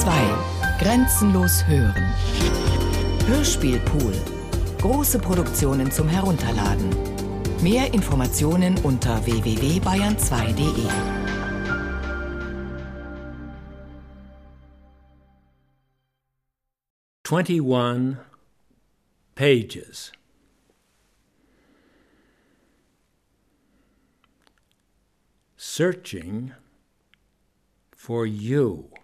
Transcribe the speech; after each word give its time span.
2. 0.00 0.12
Grenzenlos 0.78 1.66
hören. 1.66 2.04
Hörspielpool. 3.26 4.12
Große 4.78 5.18
Produktionen 5.18 5.90
zum 5.90 6.06
Herunterladen. 6.06 6.90
Mehr 7.62 7.94
Informationen 7.94 8.76
unter 8.84 9.24
www.bayern2.de. 9.24 10.86
Twenty-one 17.22 18.18
pages. 19.34 20.12
Searching 25.56 26.52
for 27.92 28.26
you. 28.26 28.95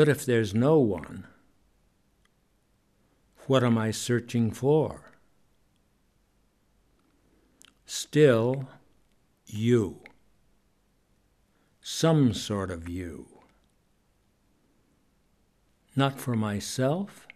But 0.00 0.08
if 0.08 0.24
there's 0.24 0.54
no 0.54 0.78
one, 0.78 1.26
what 3.46 3.62
am 3.62 3.76
I 3.76 3.90
searching 3.90 4.50
for? 4.50 5.12
Still, 7.84 8.66
you. 9.44 10.00
Some 11.82 12.32
sort 12.32 12.70
of 12.70 12.88
you. 12.88 13.26
Not 15.94 16.18
for 16.18 16.34
myself? 16.34 17.28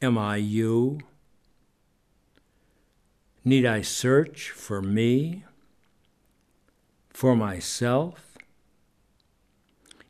Am 0.00 0.16
I 0.16 0.36
you? 0.36 1.00
Need 3.44 3.66
I 3.66 3.82
search 3.82 4.48
for 4.48 4.80
me? 4.80 5.44
For 7.10 7.36
myself? 7.36 8.25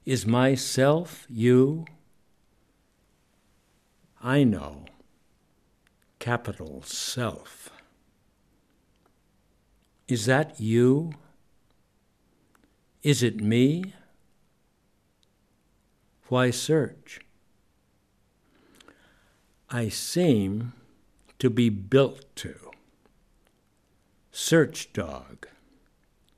Is 0.07 0.25
myself 0.25 1.27
you? 1.29 1.85
I 4.23 4.45
know. 4.45 4.85
Capital 6.21 6.83
Self. 6.83 7.71
Is 10.07 10.27
that 10.27 10.61
you? 10.61 11.11
Is 13.03 13.25
it 13.25 13.41
me? 13.41 13.95
Why 16.29 16.51
search? 16.51 17.21
I 19.69 19.89
seem 19.89 20.73
to 21.41 21.51
be 21.51 21.69
built 21.69 22.25
to. 22.37 22.55
Search 24.31 24.93
dog, 24.93 25.49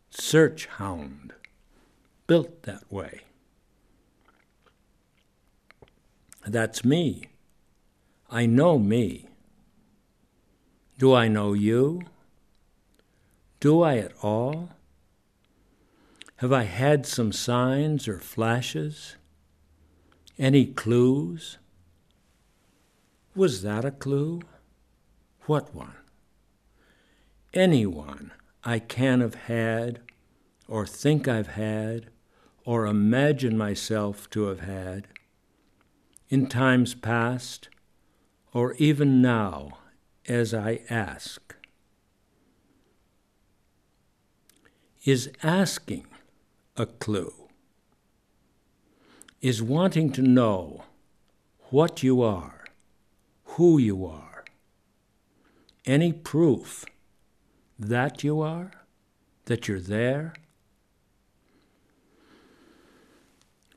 search 0.08 0.66
hound, 0.66 1.34
built 2.27 2.62
that 2.62 2.91
way. 2.91 3.27
That's 6.48 6.82
me. 6.82 7.24
I 8.30 8.46
know 8.46 8.78
me. 8.78 9.28
Do 10.98 11.12
I 11.12 11.28
know 11.28 11.52
you? 11.52 12.02
Do 13.60 13.82
I 13.82 13.98
at 13.98 14.12
all? 14.22 14.70
Have 16.36 16.50
I 16.50 16.62
had 16.62 17.04
some 17.04 17.32
signs 17.32 18.08
or 18.08 18.19
flashes? 18.19 19.16
Any 20.38 20.64
clues? 20.64 21.58
Was 23.34 23.62
that 23.62 23.84
a 23.84 23.91
clue? 23.91 24.41
What 25.46 25.74
one? 25.74 25.96
Any 27.52 27.84
one 27.84 28.32
I 28.64 28.78
can 28.78 29.20
have 29.20 29.34
had, 29.34 30.00
or 30.66 30.86
think 30.86 31.28
I've 31.28 31.48
had, 31.48 32.06
or 32.64 32.86
imagine 32.86 33.58
myself 33.58 34.30
to 34.30 34.44
have 34.44 34.60
had, 34.60 35.08
in 36.28 36.46
times 36.46 36.94
past, 36.94 37.69
or 38.53 38.75
even 38.75 39.22
now 39.22 39.78
as 40.26 40.53
I 40.53 40.80
ask. 40.91 41.54
Is 45.04 45.30
asking 45.42 46.06
a 46.76 46.86
clue? 46.86 47.32
Is 49.41 49.62
wanting 49.62 50.12
to 50.12 50.22
know 50.22 50.84
what 51.70 52.03
you 52.03 52.22
are, 52.22 52.64
who 53.44 53.78
you 53.78 54.04
are, 54.04 54.44
any 55.86 56.12
proof 56.12 56.84
that 57.78 58.22
you 58.22 58.41
are, 58.41 58.72
that 59.47 59.66
you're 59.66 59.80
there? 59.80 60.34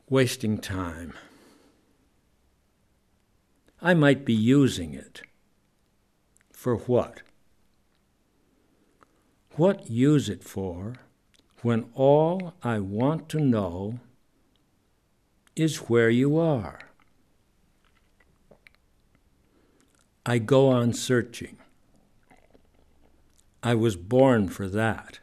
Wasting 0.10 0.58
time. 0.58 1.14
I 3.84 3.96
might 3.96 4.26
be 4.26 4.34
using 4.34 4.94
it. 4.94 5.24
For 6.52 6.76
what? 6.76 7.24
What 9.56 9.90
use 9.90 10.30
it 10.30 10.44
for 10.44 10.98
when 11.64 11.90
all 11.96 12.54
I 12.62 12.78
want 12.78 13.28
to 13.30 13.40
know 13.40 14.00
is 15.56 15.90
where 15.90 16.12
you 16.12 16.38
are? 16.38 16.80
I 20.28 20.38
go 20.38 20.70
on 20.70 20.94
searching. 20.94 21.58
I 23.64 23.74
was 23.74 23.96
born 23.96 24.48
for 24.50 24.68
that. 24.70 25.18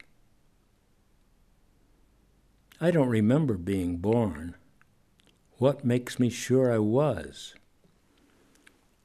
I 2.80 2.90
don't 2.90 3.08
remember 3.08 3.54
being 3.54 3.98
born. 3.98 4.56
What 5.58 5.84
makes 5.84 6.18
me 6.18 6.28
sure 6.28 6.72
I 6.72 6.78
was? 6.78 7.54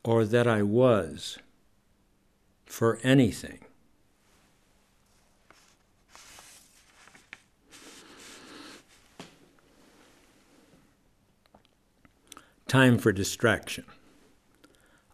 Or 0.03 0.25
that 0.25 0.47
I 0.47 0.61
was 0.61 1.37
for 2.65 2.99
anything? 3.03 3.59
Time 12.67 12.97
for 12.97 13.11
distraction. 13.11 13.85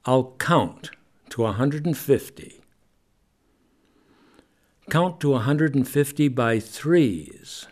I'll 0.05 0.33
count 0.39 0.91
to 1.29 1.41
150. 1.41 2.61
Count 4.89 5.19
to 5.19 5.29
150 5.31 6.27
by 6.29 6.59
threes. 6.59 7.67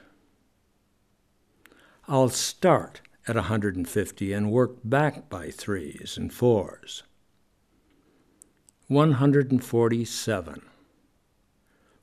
I'll 2.07 2.29
start 2.29 3.01
at 3.27 3.35
150 3.35 4.33
and 4.33 4.51
work 4.51 4.75
back 4.83 5.29
by 5.29 5.49
threes 5.51 6.15
and 6.17 6.33
fours. 6.33 7.03
147, 8.89 10.61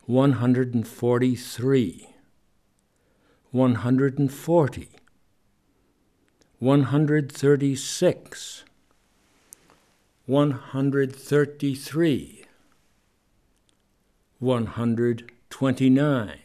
143, 0.07 2.09
140, 3.51 4.89
136, 6.61 8.65
133, 10.27 12.45
129, 14.41 16.41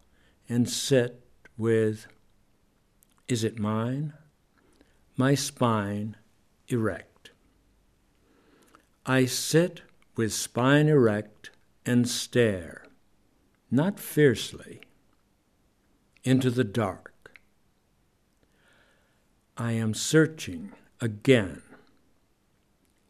and 0.50 0.68
sit 0.68 1.27
with, 1.58 2.08
is 3.28 3.44
it 3.44 3.60
mine? 3.60 4.14
My 5.16 5.36
spine 5.36 6.16
erect. 6.68 7.32
I 9.06 9.26
sit 9.26 9.82
with 10.16 10.34
spine 10.34 10.88
erect 10.88 11.52
and 11.86 12.08
stare, 12.08 12.86
not 13.72 14.00
fiercely, 14.00 14.82
into 16.24 16.50
the 16.52 16.64
dark. 16.64 17.14
I 19.58 19.72
am 19.72 19.94
searching 19.94 20.74
again. 21.02 21.62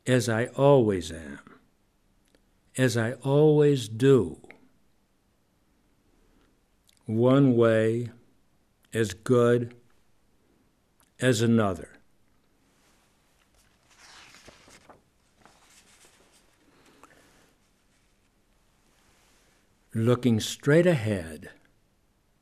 as 0.08 0.30
I 0.30 0.46
always 0.56 1.12
am, 1.12 1.40
as 2.78 2.96
I 2.96 3.14
always 3.14 3.90
do. 3.90 4.38
One 7.06 7.58
way 7.58 8.12
as 8.98 9.14
good 9.14 9.76
as 11.20 11.40
another. 11.40 11.90
Looking 19.94 20.40
straight 20.40 20.88
ahead, 20.88 21.52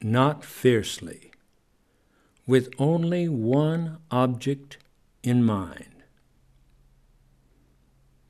not 0.02 0.46
fiercely, 0.46 1.34
with 2.48 2.70
only 2.80 3.28
one 3.28 3.98
object 4.10 4.78
in 5.24 5.44
mind. 5.44 6.04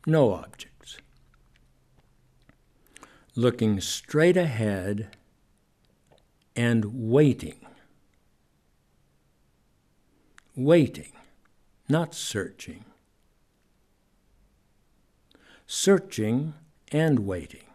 No 0.08 0.34
objects. 0.34 0.98
Looking 3.36 3.80
straight 3.82 4.38
ahead 4.38 5.16
and 6.56 6.86
waiting. 7.12 7.65
Waiting, 10.56 11.12
not 11.90 12.16
searching. 12.16 12.86
Searching 15.68 16.54
and 16.94 17.20
waiting. 17.28 17.66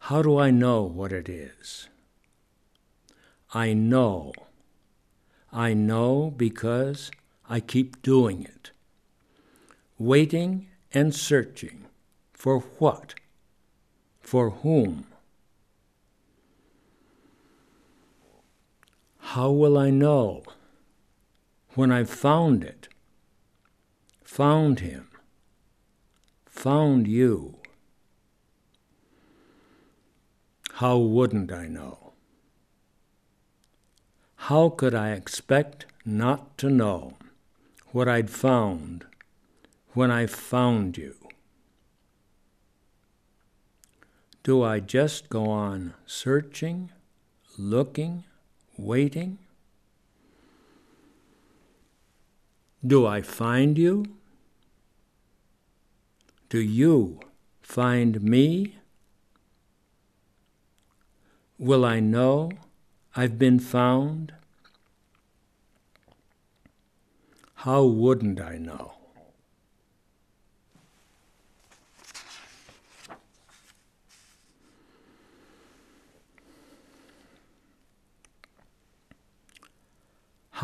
How 0.00 0.20
do 0.20 0.36
I 0.36 0.50
know 0.50 0.82
what 0.82 1.12
it 1.12 1.28
is? 1.28 1.88
I 3.52 3.72
know. 3.72 4.32
I 5.52 5.74
know 5.74 6.34
because 6.36 7.12
I 7.48 7.60
keep 7.60 8.02
doing 8.02 8.42
it. 8.42 8.72
Waiting 9.96 10.66
and 10.92 11.14
searching. 11.14 11.84
For 12.32 12.58
what? 12.58 13.14
For 14.20 14.50
whom? 14.50 15.06
How 19.32 19.50
will 19.50 19.76
I 19.76 19.90
know? 19.90 20.44
When 21.74 21.90
I've 21.90 22.10
found 22.10 22.62
it, 22.62 22.88
found 24.22 24.78
him, 24.78 25.08
found 26.46 27.08
you. 27.08 27.56
How 30.74 30.98
wouldn't 30.98 31.50
I 31.50 31.66
know? 31.66 32.12
How 34.36 34.68
could 34.68 34.94
I 34.94 35.10
expect 35.12 35.86
not 36.04 36.56
to 36.58 36.70
know 36.70 37.14
what 37.90 38.06
I'd 38.06 38.30
found 38.30 39.04
when 39.94 40.12
I 40.12 40.26
found 40.26 40.96
you? 40.96 41.16
Do 44.44 44.62
I 44.62 44.78
just 44.78 45.28
go 45.28 45.46
on 45.46 45.94
searching, 46.06 46.92
looking, 47.58 48.24
waiting? 48.76 49.38
Do 52.86 53.06
I 53.06 53.22
find 53.22 53.78
you? 53.78 54.04
Do 56.48 56.60
you 56.60 57.20
find 57.62 58.22
me? 58.22 58.76
Will 61.58 61.84
I 61.84 62.00
know 62.00 62.50
I've 63.16 63.38
been 63.38 63.58
found? 63.58 64.34
How 67.54 67.84
wouldn't 67.84 68.40
I 68.40 68.58
know? 68.58 69.03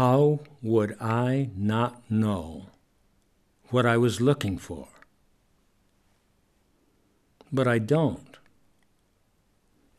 How 0.00 0.40
would 0.62 0.96
I 0.98 1.50
not 1.54 2.10
know 2.10 2.68
what 3.68 3.84
I 3.84 3.98
was 3.98 4.18
looking 4.18 4.56
for? 4.56 4.88
But 7.52 7.68
I 7.68 7.78
don't. 7.80 8.38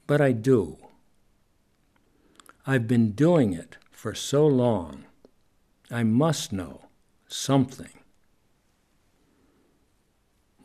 But 0.07 0.19
I 0.19 0.31
do. 0.31 0.77
I've 2.65 2.87
been 2.87 3.11
doing 3.11 3.53
it 3.53 3.77
for 3.91 4.15
so 4.15 4.47
long, 4.47 5.05
I 5.91 6.01
must 6.01 6.51
know 6.51 6.85
something. 7.27 7.93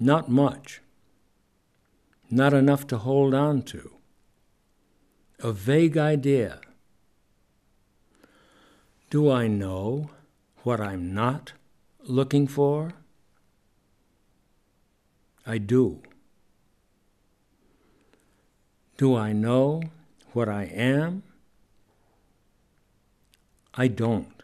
Not 0.01 0.31
much. 0.31 0.81
Not 2.31 2.55
enough 2.55 2.87
to 2.87 2.97
hold 2.97 3.35
on 3.35 3.61
to. 3.65 3.97
A 5.41 5.53
vague 5.53 5.99
idea 5.99 6.63
do 9.09 9.31
I 9.31 9.47
know 9.47 10.11
what 10.65 10.81
I'm 10.81 11.15
not 11.15 11.53
looking 12.03 12.47
for? 12.47 12.93
I 15.47 15.59
do. 15.59 16.03
Do 18.97 19.15
I 19.15 19.33
know 19.33 19.83
what 20.33 20.49
I 20.49 20.65
am? 20.65 21.23
I 23.75 23.89
don't. 23.89 24.43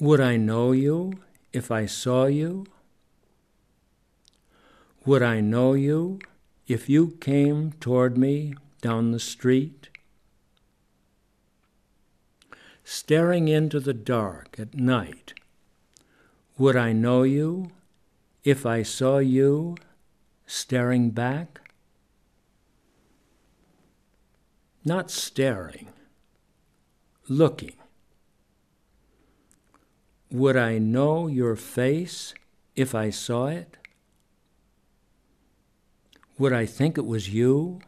Would 0.00 0.20
I 0.20 0.36
know 0.36 0.72
you 0.72 1.20
if 1.52 1.70
I 1.70 1.86
saw 1.86 2.26
you? 2.26 2.66
Would 5.04 5.22
I 5.22 5.40
know 5.40 5.74
you 5.74 6.18
if 6.66 6.88
you 6.88 7.16
came 7.20 7.72
toward 7.72 8.18
me 8.18 8.54
down 8.80 9.12
the 9.12 9.20
street? 9.20 9.87
Staring 12.90 13.48
into 13.48 13.78
the 13.78 13.92
dark 13.92 14.58
at 14.58 14.74
night, 14.74 15.34
would 16.56 16.74
I 16.74 16.90
know 16.94 17.22
you 17.22 17.70
if 18.44 18.64
I 18.64 18.82
saw 18.82 19.18
you 19.18 19.76
staring 20.46 21.10
back? 21.10 21.60
Not 24.86 25.10
staring, 25.10 25.88
looking. 27.28 27.76
Would 30.30 30.56
I 30.56 30.78
know 30.78 31.26
your 31.26 31.56
face 31.56 32.32
if 32.74 32.94
I 32.94 33.10
saw 33.10 33.48
it? 33.48 33.76
Would 36.38 36.54
I 36.54 36.64
think 36.64 36.96
it 36.96 37.04
was 37.04 37.28
you? 37.28 37.80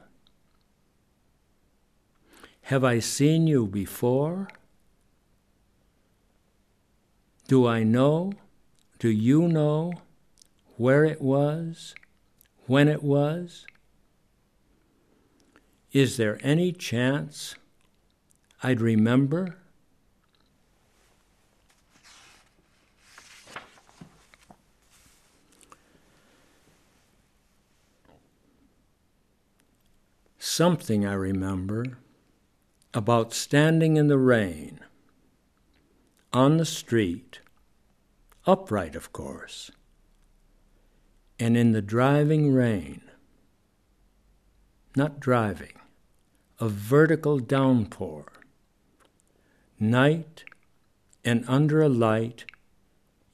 Have 2.64 2.84
I 2.84 2.98
seen 2.98 3.46
you 3.46 3.66
before? 3.66 4.48
Do 7.50 7.66
I 7.66 7.82
know? 7.82 8.32
Do 9.00 9.08
you 9.08 9.48
know 9.48 9.94
where 10.76 11.04
it 11.04 11.20
was? 11.20 11.96
When 12.68 12.86
it 12.86 13.02
was? 13.02 13.66
Is 15.90 16.16
there 16.16 16.38
any 16.44 16.70
chance 16.70 17.56
I'd 18.62 18.80
remember? 18.80 19.56
Something 30.38 31.04
I 31.04 31.14
remember 31.14 31.98
about 32.94 33.34
standing 33.34 33.96
in 33.96 34.06
the 34.06 34.18
rain 34.18 34.78
on 36.32 36.58
the 36.58 36.64
street, 36.64 37.39
upright, 38.46 38.94
of 38.94 39.12
course, 39.12 39.70
and 41.38 41.56
in 41.56 41.72
the 41.72 41.82
driving 41.82 42.52
rain, 42.52 43.02
not 44.96 45.20
driving, 45.20 45.72
a 46.58 46.68
vertical 46.68 47.38
downpour, 47.38 48.26
night 49.78 50.44
and 51.24 51.44
under 51.48 51.82
a 51.82 51.88
light 51.88 52.44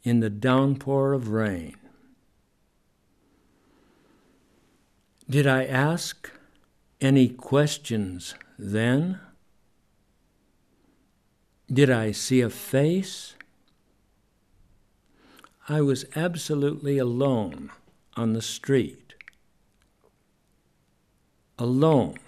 in 0.02 0.20
the 0.20 0.30
downpour 0.30 1.12
of 1.12 1.28
rain. 1.28 1.76
Did 5.28 5.46
I 5.46 5.64
ask 5.64 6.30
any 7.00 7.28
questions 7.28 8.34
then? 8.58 9.20
Did 11.72 11.90
I 11.90 12.12
see 12.12 12.40
a 12.40 12.50
face? 12.50 13.35
I 15.68 15.80
was 15.80 16.04
absolutely 16.14 16.96
alone 16.96 17.72
on 18.16 18.34
the 18.34 18.42
street. 18.42 19.14
Alone. 21.58 22.18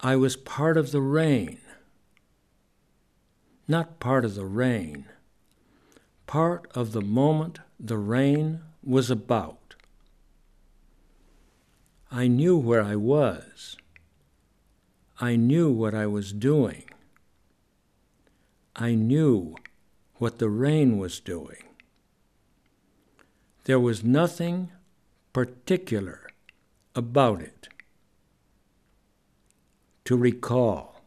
I 0.00 0.16
was 0.16 0.36
part 0.36 0.78
of 0.78 0.92
the 0.92 1.02
rain, 1.02 1.58
not 3.68 4.00
part 4.00 4.24
of 4.24 4.34
the 4.36 4.46
rain, 4.46 5.04
part 6.26 6.66
of 6.74 6.92
the 6.92 7.02
moment 7.02 7.58
the 7.78 7.98
rain 7.98 8.60
was 8.82 9.10
about. 9.10 9.74
I 12.10 12.26
knew 12.26 12.56
where 12.56 12.82
I 12.82 12.96
was. 12.96 13.76
I 15.20 15.36
knew 15.36 15.70
what 15.70 15.94
I 15.94 16.06
was 16.06 16.32
doing. 16.32 16.84
I 18.74 18.94
knew 18.94 19.56
what 20.18 20.38
the 20.38 20.48
rain 20.48 20.98
was 20.98 21.20
doing. 21.20 21.62
There 23.64 23.80
was 23.80 24.04
nothing 24.04 24.70
particular 25.32 26.28
about 26.94 27.40
it 27.40 27.68
to 30.04 30.16
recall. 30.16 31.02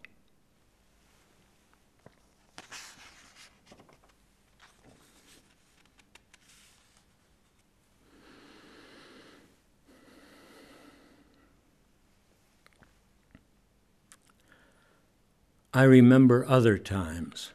I 15.72 15.84
remember 15.84 16.46
other 16.48 16.78
times, 16.78 17.52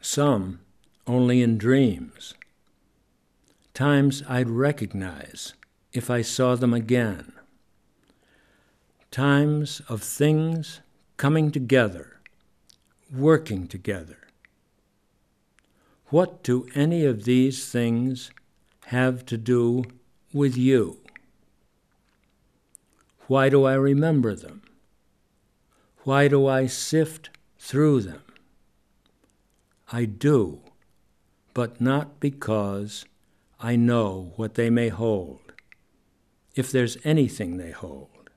some 0.00 0.60
only 1.06 1.42
in 1.42 1.58
dreams, 1.58 2.34
times 3.74 4.22
I'd 4.28 4.48
recognize 4.48 5.54
if 5.92 6.10
I 6.10 6.22
saw 6.22 6.56
them 6.56 6.74
again, 6.74 7.32
times 9.10 9.80
of 9.88 10.02
things 10.02 10.80
coming 11.16 11.50
together, 11.50 12.20
working 13.14 13.66
together. 13.68 14.18
What 16.08 16.42
do 16.42 16.66
any 16.74 17.04
of 17.04 17.24
these 17.24 17.68
things 17.70 18.30
have 18.86 19.24
to 19.26 19.36
do 19.36 19.84
with 20.32 20.56
you? 20.56 20.98
Why 23.26 23.48
do 23.48 23.64
I 23.64 23.74
remember 23.74 24.34
them? 24.34 24.62
Why 26.04 26.28
do 26.28 26.46
I 26.46 26.66
sift 26.66 27.30
through 27.66 28.00
them. 28.00 28.22
I 29.90 30.04
do, 30.04 30.60
but 31.56 31.80
not 31.80 32.20
because 32.20 33.06
I 33.58 33.76
know 33.76 34.34
what 34.36 34.56
they 34.56 34.68
may 34.68 34.90
hold, 34.90 35.54
if 36.54 36.70
there's 36.70 36.98
anything 37.02 37.56
they 37.56 37.70
hold. 37.70 38.28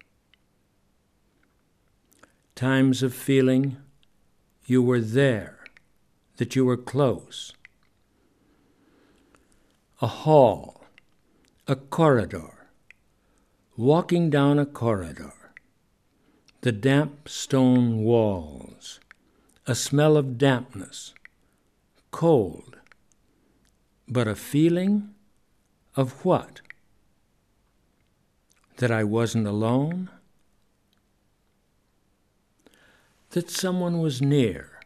Times 2.55 3.03
of 3.03 3.13
feeling 3.13 3.75
you 4.65 4.81
were 4.81 5.01
there, 5.01 5.65
that 6.37 6.55
you 6.55 6.63
were 6.63 6.77
close. 6.77 7.51
A 10.01 10.07
hall, 10.07 10.85
a 11.67 11.75
corridor, 11.75 12.69
walking 13.75 14.29
down 14.29 14.57
a 14.57 14.65
corridor, 14.65 15.33
the 16.61 16.71
damp 16.71 17.27
stone 17.27 17.97
walls 17.97 19.01
a 19.67 19.75
smell 19.75 20.15
of 20.15 20.37
dampness, 20.37 21.13
cold, 22.11 22.78
but 24.09 24.27
a 24.27 24.35
feeling 24.35 25.13
of 25.95 26.25
what? 26.25 26.61
That 28.77 28.91
I 28.91 29.03
wasn't 29.03 29.45
alone? 29.45 30.09
That 33.31 33.51
someone 33.51 33.99
was 33.99 34.21
near, 34.21 34.79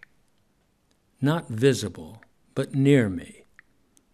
not 1.22 1.48
visible, 1.48 2.22
but 2.56 2.76
near 2.76 3.08
me, 3.10 3.46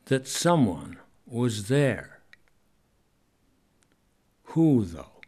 that 0.06 0.28
someone 0.28 0.98
was 1.26 1.68
there. 1.68 2.20
Who, 4.54 4.86
though? 4.86 5.19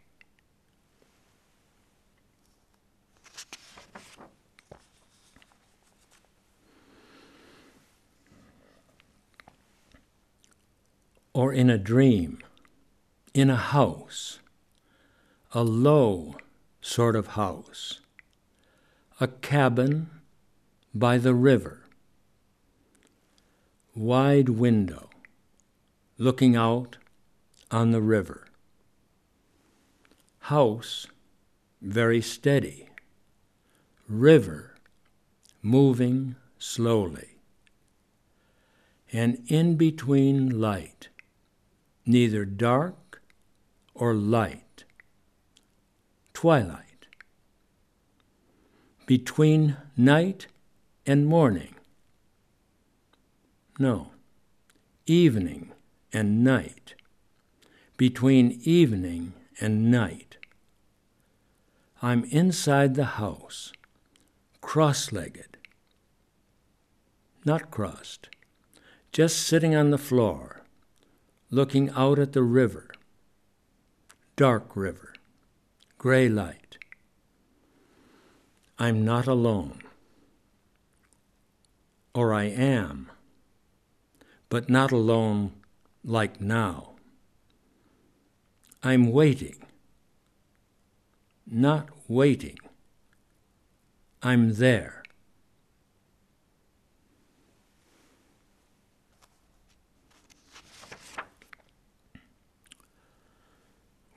Or 11.34 11.52
in 11.52 11.70
a 11.70 11.78
dream, 11.78 12.38
in 13.32 13.48
a 13.48 13.56
house, 13.56 14.40
a 15.52 15.62
low 15.62 16.36
sort 16.80 17.16
of 17.16 17.28
house, 17.28 18.00
a 19.20 19.26
cabin 19.26 20.10
by 20.94 21.16
the 21.16 21.34
river, 21.34 21.84
wide 23.94 24.48
window 24.48 25.08
looking 26.18 26.54
out 26.54 26.98
on 27.70 27.90
the 27.92 28.02
river, 28.02 28.46
house 30.40 31.06
very 31.80 32.20
steady, 32.20 32.88
river 34.08 34.74
moving 35.62 36.36
slowly, 36.58 37.38
and 39.12 39.42
in 39.46 39.76
between 39.76 40.60
light 40.60 41.08
neither 42.04 42.44
dark 42.44 43.22
or 43.94 44.14
light, 44.14 44.84
twilight, 46.34 47.06
between 49.06 49.76
night 49.96 50.46
and 51.06 51.26
morning. 51.26 51.74
No, 53.78 54.12
evening 55.06 55.72
and 56.12 56.42
night, 56.44 56.94
between 57.96 58.60
evening 58.64 59.34
and 59.60 59.90
night. 59.90 60.36
I'm 62.00 62.24
inside 62.24 62.94
the 62.94 63.04
house, 63.04 63.72
cross 64.60 65.12
legged, 65.12 65.56
not 67.44 67.70
crossed, 67.70 68.28
just 69.12 69.38
sitting 69.38 69.74
on 69.74 69.90
the 69.90 69.98
floor 69.98 70.61
looking 71.54 71.90
out 71.90 72.18
at 72.18 72.32
the 72.32 72.42
river, 72.42 72.88
dark 74.36 74.74
river, 74.74 75.12
gray 75.98 76.26
light. 76.26 76.78
I'm 78.78 79.04
not 79.04 79.26
alone. 79.26 79.82
Or 82.14 82.32
I 82.32 82.44
am, 82.44 83.10
but 84.48 84.70
not 84.70 84.92
alone 84.92 85.52
like 86.02 86.40
now. 86.40 86.92
I'm 88.82 89.12
waiting, 89.12 89.62
not 91.46 91.90
waiting. 92.08 92.58
I'm 94.22 94.54
there. 94.54 95.01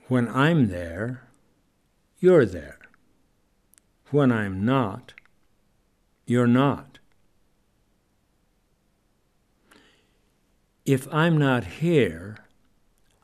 When 0.08 0.28
I'm 0.28 0.68
there, 0.68 1.24
you're 2.20 2.46
there. 2.46 2.78
When 4.10 4.30
I'm 4.30 4.64
not, 4.64 5.14
you're 6.26 6.46
not. 6.46 7.00
If 10.84 11.12
I'm 11.12 11.36
not 11.36 11.64
here, 11.64 12.36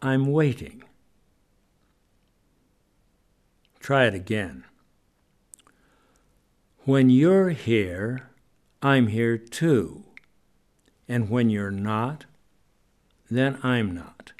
I'm 0.00 0.26
waiting. 0.26 0.82
Try 3.78 4.06
it 4.06 4.14
again. 4.14 4.64
When 6.84 7.10
you're 7.10 7.50
here, 7.50 8.30
I'm 8.82 9.06
here 9.06 9.38
too. 9.38 10.02
And 11.08 11.30
when 11.30 11.48
you're 11.48 11.70
not, 11.70 12.24
then 13.30 13.60
I'm 13.62 13.94
not. 13.94 14.31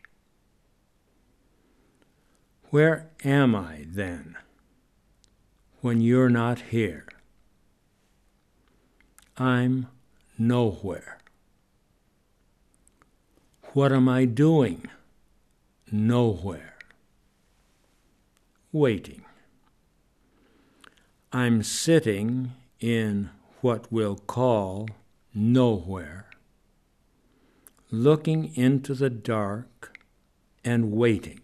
Where 2.73 3.11
am 3.23 3.55
I 3.55 3.85
then 3.87 4.35
when 5.83 6.01
you're 6.01 6.31
not 6.31 6.59
here? 6.71 7.07
I'm 9.37 9.89
nowhere. 10.39 11.19
What 13.75 13.93
am 13.93 14.09
I 14.09 14.25
doing? 14.25 14.87
Nowhere. 15.91 16.79
Waiting. 18.73 19.27
I'm 21.31 21.63
sitting 21.63 22.53
in 22.81 23.29
what 23.61 23.93
we'll 23.93 24.17
call 24.17 24.89
nowhere, 25.35 26.31
looking 27.91 28.57
into 28.57 28.95
the 28.95 29.11
dark 29.11 29.99
and 30.65 30.91
waiting. 30.93 31.43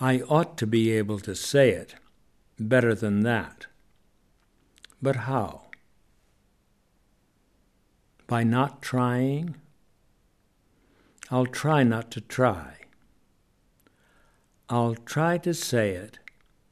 I 0.00 0.20
ought 0.20 0.58
to 0.58 0.66
be 0.66 0.90
able 0.90 1.18
to 1.20 1.34
say 1.34 1.70
it, 1.70 1.94
better 2.58 2.94
than 2.94 3.20
that. 3.20 3.66
But 5.00 5.16
how? 5.16 5.62
By 8.26 8.44
not 8.44 8.82
trying? 8.82 9.56
I'll 11.30 11.46
try 11.46 11.82
not 11.82 12.10
to 12.10 12.20
try. 12.20 12.74
I'll 14.68 14.96
try 14.96 15.38
to 15.38 15.54
say 15.54 15.92
it 15.92 16.18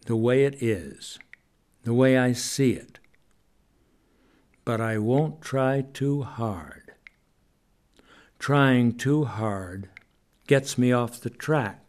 the 0.04 0.16
way 0.16 0.44
it 0.44 0.62
is, 0.62 1.18
the 1.84 1.94
way 1.94 2.18
I 2.18 2.32
see 2.32 2.72
it. 2.72 2.98
But 4.66 4.80
I 4.80 4.98
won't 4.98 5.40
try 5.40 5.82
too 5.94 6.22
hard. 6.22 6.92
Trying 8.38 8.98
too 8.98 9.24
hard 9.24 9.88
gets 10.46 10.76
me 10.76 10.92
off 10.92 11.20
the 11.20 11.30
track. 11.30 11.83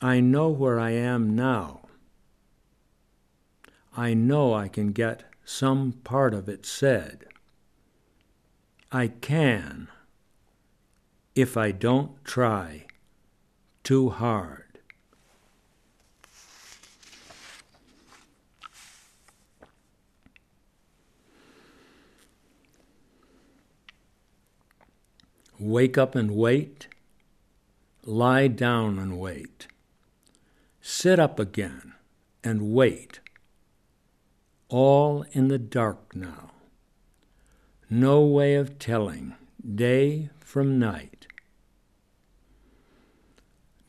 I 0.00 0.20
know 0.20 0.50
where 0.50 0.78
I 0.78 0.90
am 0.90 1.34
now. 1.34 1.80
I 3.96 4.12
know 4.12 4.52
I 4.52 4.68
can 4.68 4.92
get 4.92 5.24
some 5.44 5.92
part 6.04 6.34
of 6.34 6.48
it 6.48 6.66
said. 6.66 7.24
I 8.92 9.08
can 9.08 9.88
if 11.34 11.56
I 11.56 11.70
don't 11.70 12.22
try 12.24 12.86
too 13.84 14.10
hard. 14.10 14.62
Wake 25.58 25.96
up 25.96 26.14
and 26.14 26.32
wait. 26.32 26.88
Lie 28.04 28.48
down 28.48 28.98
and 28.98 29.18
wait. 29.18 29.68
Sit 30.88 31.18
up 31.18 31.40
again 31.40 31.94
and 32.44 32.70
wait. 32.72 33.18
All 34.68 35.24
in 35.32 35.48
the 35.48 35.58
dark 35.58 36.14
now. 36.14 36.52
No 37.90 38.24
way 38.24 38.54
of 38.54 38.78
telling 38.78 39.34
day 39.74 40.30
from 40.38 40.78
night. 40.78 41.26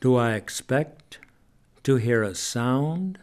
Do 0.00 0.16
I 0.16 0.32
expect 0.32 1.20
to 1.84 1.98
hear 1.98 2.24
a 2.24 2.34
sound? 2.34 3.20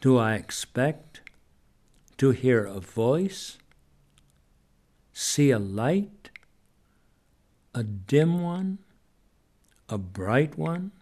Do 0.00 0.16
I 0.16 0.36
expect 0.36 1.20
to 2.16 2.30
hear 2.30 2.64
a 2.64 2.80
voice? 2.80 3.58
See 5.12 5.50
a 5.50 5.58
light? 5.58 6.30
a 7.74 7.84
dim 7.84 8.40
one, 8.40 8.78
a 9.90 9.98
bright 9.98 10.56
one? 10.56 10.92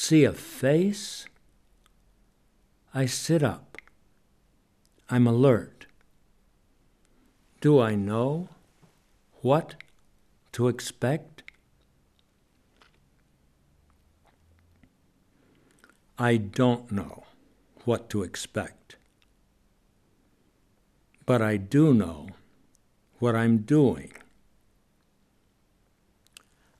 See 0.00 0.22
a 0.22 0.32
face? 0.32 1.26
I 2.94 3.06
sit 3.06 3.42
up. 3.42 3.78
I'm 5.10 5.26
alert. 5.26 5.86
Do 7.60 7.80
I 7.80 7.96
know 7.96 8.48
what 9.42 9.74
to 10.52 10.68
expect? 10.68 11.42
I 16.16 16.36
don't 16.36 16.92
know 16.92 17.24
what 17.84 18.08
to 18.10 18.22
expect. 18.22 18.96
But 21.26 21.42
I 21.42 21.56
do 21.56 21.92
know 21.92 22.28
what 23.18 23.34
I'm 23.34 23.58
doing. 23.58 24.12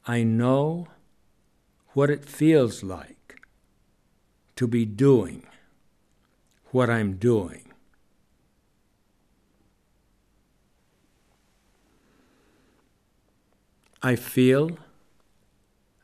I 0.07 0.23
know 0.23 0.87
what 1.93 2.11
it 2.11 2.25
feels 2.25 2.83
like 2.83 3.41
to 4.57 4.67
be 4.67 4.85
doing 4.85 5.45
what 6.71 6.91
I'm 6.91 7.15
doing. 7.15 7.73
I 14.03 14.17
feel 14.17 14.79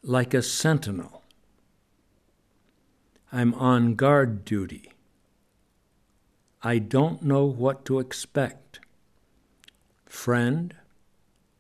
like 0.03 0.35
a 0.35 0.43
sentinel. 0.43 1.23
I'm 3.31 3.55
on 3.55 3.95
guard 3.95 4.45
duty. 4.45 4.93
I 6.63 6.79
don't 6.79 7.23
know 7.23 7.45
what 7.45 7.85
to 7.87 7.99
expect 7.99 8.81
friend 10.15 10.75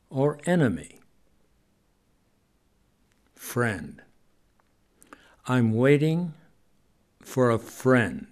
or 0.08 0.38
enemy? 0.46 1.00
Friend. 3.34 4.03
I'm 5.46 5.74
waiting 5.74 6.32
for 7.20 7.50
a 7.50 7.58
friend, 7.58 8.28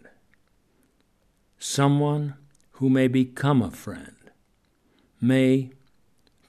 someone 1.58 2.36
who 2.76 2.88
may 2.88 3.06
become 3.06 3.60
a 3.60 3.70
friend, 3.70 4.16
may 5.20 5.72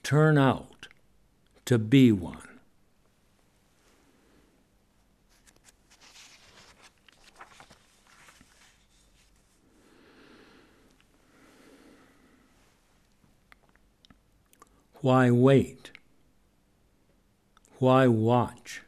turn 0.02 0.38
out 0.38 0.88
to 1.66 1.78
be 1.78 2.12
one. 2.12 2.48
Why 15.02 15.30
wait? 15.30 15.90
Why 17.78 18.06
watch? 18.06 18.83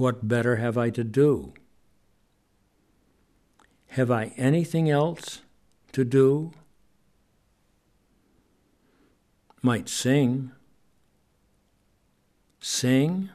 What 0.00 0.26
better 0.26 0.56
have 0.56 0.78
I 0.78 0.88
to 0.96 1.04
do? 1.04 1.52
Have 3.88 4.10
I 4.10 4.32
anything 4.38 4.88
else 4.88 5.42
to 5.92 6.06
do? 6.06 6.52
Might 9.60 9.90
sing. 9.90 10.52
Sing 12.60 13.28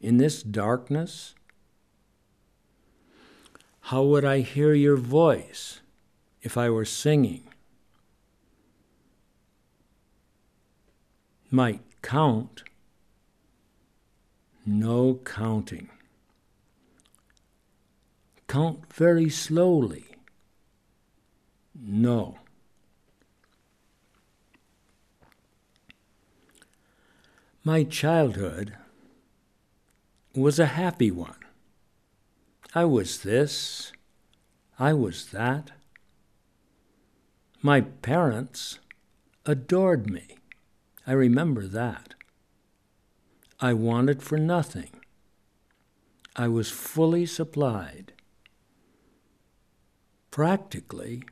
in 0.00 0.16
this 0.16 0.42
darkness? 0.42 1.36
How 3.82 4.02
would 4.02 4.24
I 4.24 4.40
hear 4.40 4.74
your 4.74 4.96
voice 4.96 5.82
if 6.42 6.58
I 6.58 6.68
were 6.68 6.84
singing? 6.84 7.44
might 11.52 11.80
count, 12.02 12.64
no 14.66 15.20
counting. 15.24 15.88
Count 18.48 18.92
very 18.92 19.28
slowly. 19.28 20.06
No. 21.80 22.38
My 27.62 27.84
childhood 27.84 28.74
was 30.34 30.58
a 30.58 30.66
happy 30.66 31.10
one. 31.10 31.36
I 32.74 32.84
was 32.84 33.22
this, 33.22 33.92
I 34.78 34.94
was 34.94 35.26
that. 35.26 35.72
My 37.60 37.82
parents 37.82 38.78
adored 39.44 40.08
me. 40.10 40.38
I 41.06 41.12
remember 41.12 41.66
that. 41.66 42.14
I 43.60 43.74
wanted 43.74 44.22
for 44.22 44.38
nothing. 44.38 44.90
I 46.36 46.48
was 46.48 46.70
fully 46.70 47.26
supplied. 47.26 48.12
Practically, 50.30 51.22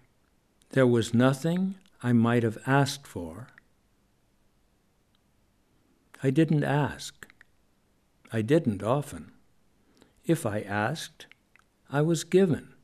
there 0.71 0.87
was 0.87 1.15
nothing 1.15 1.77
I 2.03 2.13
might 2.13 2.43
have 2.43 2.59
asked 2.67 3.07
for. 3.07 3.49
I 6.23 6.31
didn't 6.31 6.65
ask. 6.65 7.27
I 8.33 8.43
didn't 8.43 8.83
often. 8.83 9.33
If 10.25 10.45
I 10.45 10.61
asked, 10.61 11.27
I 11.91 12.03
was 12.03 12.25
given. 12.25 12.75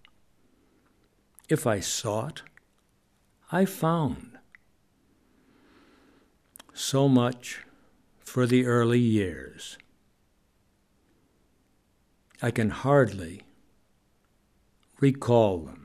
If 1.48 1.66
I 1.66 1.81
sought, 1.81 2.42
I 3.51 3.64
found. 3.64 4.38
So 6.72 7.09
much 7.09 7.61
for 8.20 8.46
the 8.46 8.64
early 8.64 9.01
years. 9.01 9.77
I 12.40 12.51
can 12.51 12.70
hardly 12.70 13.42
recall 15.01 15.59
them. 15.59 15.82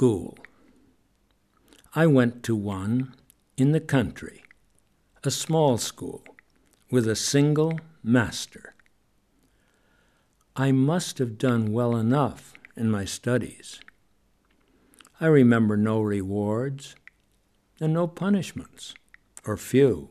School. 0.00 0.38
I 1.94 2.06
went 2.06 2.42
to 2.44 2.56
one 2.56 3.14
in 3.58 3.72
the 3.72 3.80
country 3.80 4.42
a 5.24 5.30
small 5.30 5.76
school 5.76 6.24
with 6.90 7.06
a 7.06 7.14
single 7.14 7.78
master, 8.02 8.74
I 10.56 10.72
must 10.72 11.18
have 11.18 11.36
done 11.36 11.70
well 11.70 11.94
enough 11.96 12.54
in 12.74 12.90
my 12.90 13.04
studies. 13.04 13.78
I 15.20 15.26
remember 15.26 15.76
no 15.76 16.00
rewards 16.00 16.96
and 17.78 17.92
no 17.92 18.06
punishments, 18.06 18.94
or 19.44 19.58
few. 19.58 20.08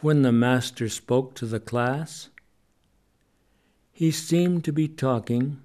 When 0.00 0.22
the 0.22 0.32
master 0.32 0.88
spoke 0.88 1.34
to 1.34 1.44
the 1.44 1.60
class, 1.60 2.30
he 3.92 4.10
seemed 4.10 4.64
to 4.64 4.72
be 4.72 4.88
talking 4.88 5.60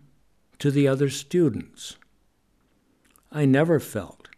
to 0.60 0.72
the 0.72 0.90
other 0.90 1.10
students. 1.10 1.96
I 3.32 3.46
never 3.46 3.80
felt 3.80 4.30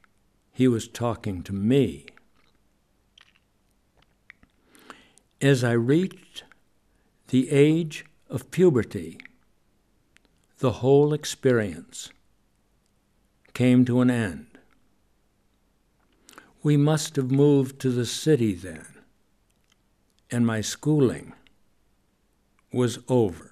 he 0.51 0.67
was 0.67 0.87
talking 0.87 1.43
to 1.43 1.53
me. 1.53 2.07
As 5.41 5.63
I 5.63 5.71
reached 5.71 6.43
the 7.27 7.49
age 7.51 8.05
of 8.29 8.51
puberty, 8.51 9.19
the 10.57 10.71
whole 10.73 11.13
experience 11.13 12.09
came 13.53 13.85
to 13.85 14.01
an 14.01 14.09
end. 14.09 14.47
We 16.61 16.75
must 16.75 17.15
have 17.15 17.31
moved 17.31 17.79
to 17.81 17.89
the 17.91 18.05
city 18.05 18.53
then, 18.53 18.85
and 20.29 20.45
my 20.45 20.59
schooling 20.61 21.33
was 22.73 22.99
over. 23.07 23.48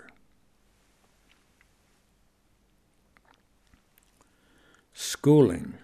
Schooling 5.00 5.76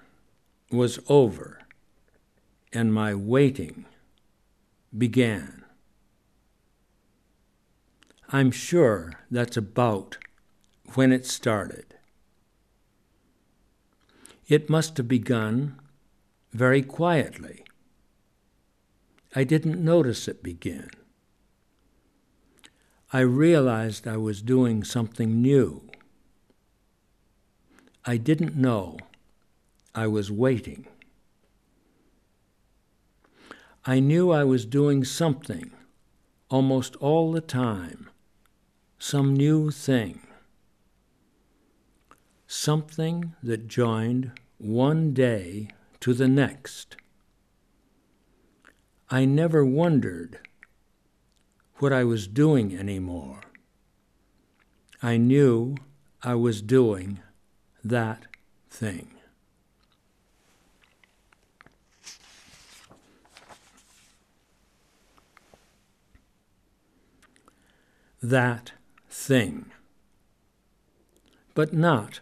was 0.72 0.98
over, 1.08 1.60
and 2.74 2.92
my 2.92 3.14
waiting 3.14 3.86
began. 4.98 5.64
I'm 8.30 8.50
sure 8.50 9.14
that's 9.30 9.56
about 9.56 10.18
when 10.96 11.12
it 11.12 11.28
started. 11.28 11.94
It 14.48 14.68
must 14.68 14.98
have 14.98 15.08
begun 15.08 15.80
very 16.52 16.82
quietly. 16.82 17.64
I 19.36 19.44
didn't 19.44 19.86
notice 19.86 20.28
it 20.28 20.42
begin. 20.42 20.90
I 23.12 23.20
realized 23.20 24.08
I 24.08 24.18
was 24.18 24.42
doing 24.42 24.84
something 24.84 25.40
new. 25.40 25.88
I 28.06 28.18
didn't 28.18 28.58
know 28.58 28.98
I 29.96 30.08
was 30.08 30.30
waiting. 30.30 30.88
I 33.86 34.02
knew 34.02 34.30
I 34.30 34.44
was 34.44 34.66
doing 34.66 35.06
something 35.06 35.72
almost 36.50 36.98
all 36.98 37.32
the 37.32 37.42
time, 37.42 38.10
some 39.00 39.34
new 39.34 39.72
thing, 39.72 40.20
something 42.46 43.34
that 43.42 43.68
joined 43.68 44.32
one 44.58 45.14
day 45.14 45.70
to 46.02 46.14
the 46.14 46.28
next. 46.28 46.98
I 49.10 49.24
never 49.24 49.64
wondered 49.64 50.40
what 51.78 51.94
I 51.94 52.04
was 52.04 52.28
doing 52.28 52.76
anymore. 52.78 53.42
I 55.02 55.16
knew 55.16 55.78
I 56.22 56.36
was 56.36 56.62
doing 56.62 57.20
that 57.84 58.26
thing. 58.70 59.10
That 68.22 68.72
thing. 69.10 69.66
But 71.54 71.74
not 71.74 72.20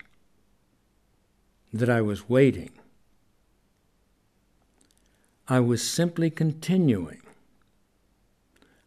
that 1.72 1.90
I 1.90 2.02
was 2.02 2.28
waiting. 2.28 2.72
I 5.48 5.60
was 5.60 5.88
simply 5.88 6.30
continuing. 6.30 7.22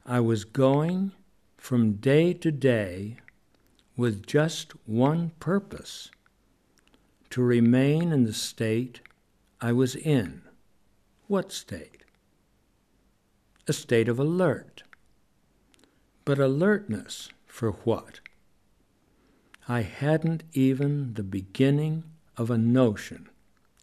I 0.04 0.20
was 0.20 0.44
going 0.44 1.12
from 1.56 1.94
day 1.94 2.32
to 2.34 2.50
day 2.50 3.18
with 3.96 4.26
just 4.26 4.72
one 4.86 5.30
purpose 5.40 6.10
to 7.34 7.42
remain 7.42 8.12
in 8.12 8.22
the 8.22 8.32
state 8.32 9.00
I 9.60 9.72
was 9.72 9.96
in. 9.96 10.42
What 11.26 11.50
state? 11.50 12.04
A 13.66 13.72
state 13.72 14.08
of 14.08 14.20
alert. 14.20 14.84
But 16.24 16.38
alertness 16.38 17.30
for 17.44 17.72
what? 17.72 18.20
I 19.68 19.80
hadn't 19.80 20.44
even 20.52 21.14
the 21.14 21.24
beginning 21.24 22.04
of 22.36 22.50
a 22.50 22.56
notion 22.56 23.28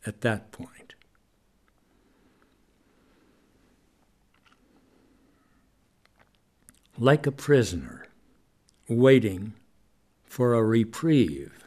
at 0.06 0.22
that 0.22 0.54
point. 0.54 0.96
like 6.98 7.26
a 7.26 7.32
prisoner 7.32 8.06
waiting 8.88 9.54
for 10.24 10.54
a 10.54 10.64
reprieve, 10.64 11.61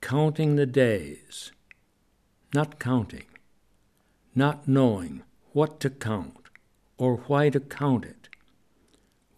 counting 0.00 0.56
the 0.56 0.66
days, 0.66 1.52
not 2.54 2.78
counting, 2.78 3.26
not 4.34 4.66
knowing 4.66 5.22
what 5.52 5.80
to 5.80 5.90
count 5.90 6.48
or 6.98 7.16
why 7.26 7.48
to 7.48 7.60
count 7.60 8.04
it, 8.04 8.28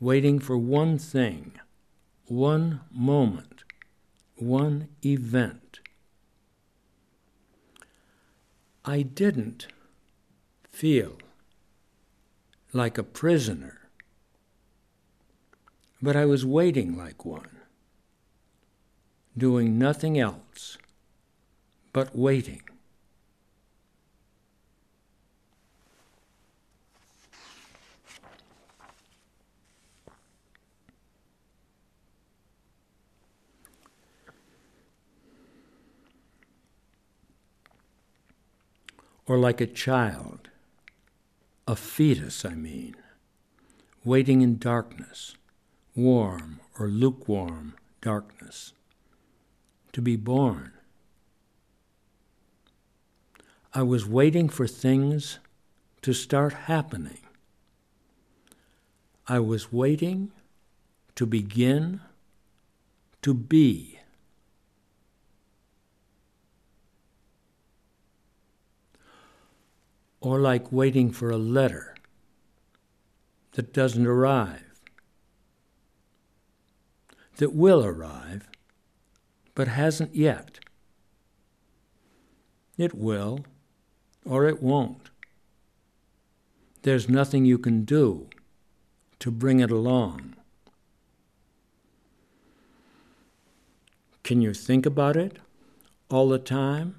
waiting 0.00 0.38
for 0.38 0.56
one 0.56 0.98
thing, 0.98 1.52
one 2.26 2.80
moment, 2.90 3.64
one 4.36 4.88
event. 5.04 5.80
I 8.84 9.02
didn't 9.02 9.68
feel 10.70 11.18
like 12.72 12.98
a 12.98 13.02
prisoner 13.02 13.82
but 16.02 16.16
I 16.16 16.24
was 16.26 16.44
waiting 16.44 16.96
like 16.98 17.24
one, 17.24 17.60
doing 19.36 19.78
nothing 19.78 20.18
else 20.18 20.78
but 21.92 22.16
waiting. 22.16 22.62
Or 39.26 39.38
like 39.38 39.60
a 39.60 39.66
child, 39.66 40.50
a 41.66 41.76
fetus, 41.76 42.44
I 42.44 42.54
mean, 42.54 42.96
waiting 44.04 44.42
in 44.42 44.58
darkness 44.58 45.36
warm 45.94 46.60
or 46.78 46.88
lukewarm 46.88 47.74
darkness, 48.00 48.72
to 49.92 50.02
be 50.02 50.16
born. 50.16 50.72
I 53.74 53.82
was 53.82 54.06
waiting 54.06 54.48
for 54.48 54.66
things 54.66 55.38
to 56.02 56.12
start 56.12 56.52
happening. 56.52 57.18
I 59.26 59.38
was 59.38 59.72
waiting 59.72 60.32
to 61.14 61.26
begin 61.26 62.00
to 63.22 63.34
be. 63.34 63.98
Or 70.20 70.38
like 70.38 70.70
waiting 70.70 71.10
for 71.10 71.30
a 71.30 71.38
letter 71.38 71.96
that 73.52 73.72
doesn't 73.72 74.06
arrive 74.06 74.72
that 77.36 77.54
will 77.54 77.84
arrive, 77.84 78.48
but 79.54 79.68
hasn't 79.68 80.14
yet. 80.14 80.58
It 82.78 82.94
will, 82.94 83.40
or 84.24 84.46
it 84.46 84.62
won't. 84.62 85.10
There's 86.82 87.08
nothing 87.08 87.44
you 87.44 87.58
can 87.58 87.84
do 87.84 88.28
to 89.20 89.30
bring 89.30 89.60
it 89.60 89.70
along. 89.70 90.34
Can 94.24 94.40
you 94.40 94.54
think 94.54 94.86
about 94.86 95.16
it 95.16 95.38
all 96.10 96.28
the 96.28 96.38
time? 96.38 96.96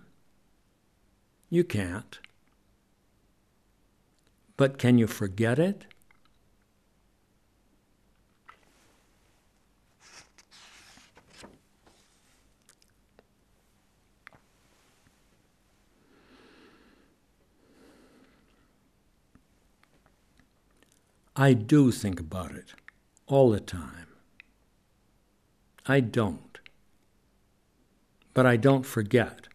You 1.49 1.63
can't. 1.63 2.19
But 4.57 4.77
can 4.77 4.97
you 4.97 5.07
forget 5.07 5.59
it? 5.59 5.85
I 21.35 21.53
do 21.53 21.91
think 21.91 22.19
about 22.19 22.51
it 22.51 22.73
all 23.25 23.49
the 23.49 23.59
time. 23.59 24.07
I 25.87 25.99
don't. 25.99 26.59
But 28.33 28.45
I 28.45 28.55
don't 28.55 28.85
forget. 28.85 29.47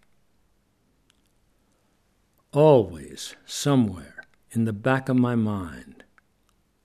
Always, 2.53 3.37
somewhere 3.47 4.25
in 4.51 4.65
the 4.65 4.73
back 4.73 5.09
of 5.09 5.17
my 5.17 5.37
mind, 5.37 6.03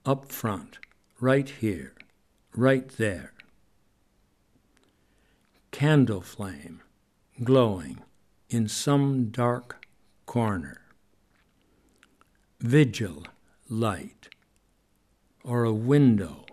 up 0.06 0.30
front, 0.30 0.78
right 1.20 1.48
here, 1.48 1.94
right 2.54 2.88
there. 2.90 3.32
Candle 5.72 6.20
flame 6.20 6.82
glowing 7.42 7.98
in 8.48 8.68
some 8.68 9.30
dark 9.30 9.84
corner. 10.24 10.82
Vigil 12.60 13.24
light 13.68 14.28
or 15.44 15.64
a 15.64 15.72
window 15.72 16.46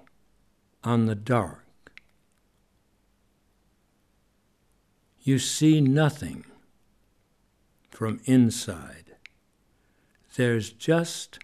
on 0.84 1.06
the 1.06 1.15
dark. 1.15 1.65
You 5.21 5.39
see 5.39 5.80
nothing 5.80 6.45
from 7.89 8.19
inside. 8.25 9.15
There's 10.36 10.71
just 10.71 11.39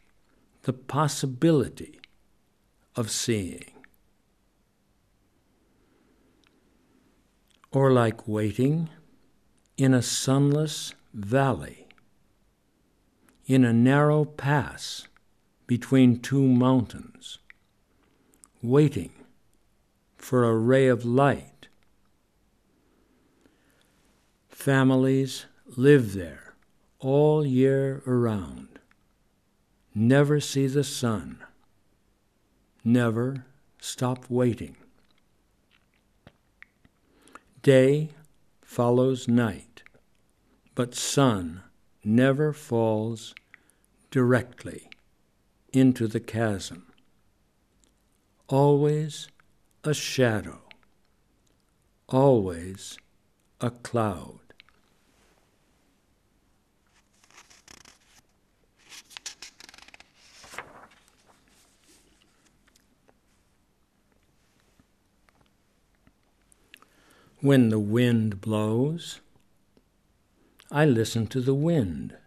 the 0.64 0.74
possibility 0.74 2.00
of 2.96 3.10
seeing. 3.12 3.72
Or 7.72 7.92
like 7.92 8.28
waiting 8.28 8.90
in 9.78 9.94
a 9.94 10.02
sunless 10.02 10.96
valley, 11.14 11.88
in 13.46 13.64
a 13.64 13.72
narrow 13.72 14.26
pass 14.26 15.07
between 15.68 16.20
two 16.22 16.42
mountains, 16.42 17.40
waiting 18.62 19.12
for 20.18 20.46
a 20.46 20.58
ray 20.58 20.88
of 20.88 21.06
light. 21.06 21.68
Families 24.48 25.46
live 25.76 26.14
there 26.14 26.56
all 27.00 27.46
year 27.46 28.02
around, 28.08 28.80
never 29.94 30.40
see 30.40 30.68
the 30.68 30.84
sun, 30.84 31.44
never 32.84 33.46
stop 33.80 34.26
waiting. 34.30 34.76
Day 37.62 38.10
follows 38.64 39.28
night, 39.28 39.84
but 40.76 40.96
sun 40.96 41.62
never 42.04 42.54
falls 42.54 43.36
directly 44.10 44.87
into 45.74 46.08
the 46.08 46.20
chasm. 46.20 46.88
Always 48.48 49.28
a 49.84 49.94
shadow, 49.94 50.62
always 52.08 52.98
a 53.60 53.70
cloud. 53.70 54.40
When 67.40 67.70
the 67.70 67.80
wind 67.80 68.42
blows, 68.42 69.22
I 70.72 70.86
listen 70.86 71.28
to 71.28 71.40
the 71.40 71.54
wind. 71.54 72.18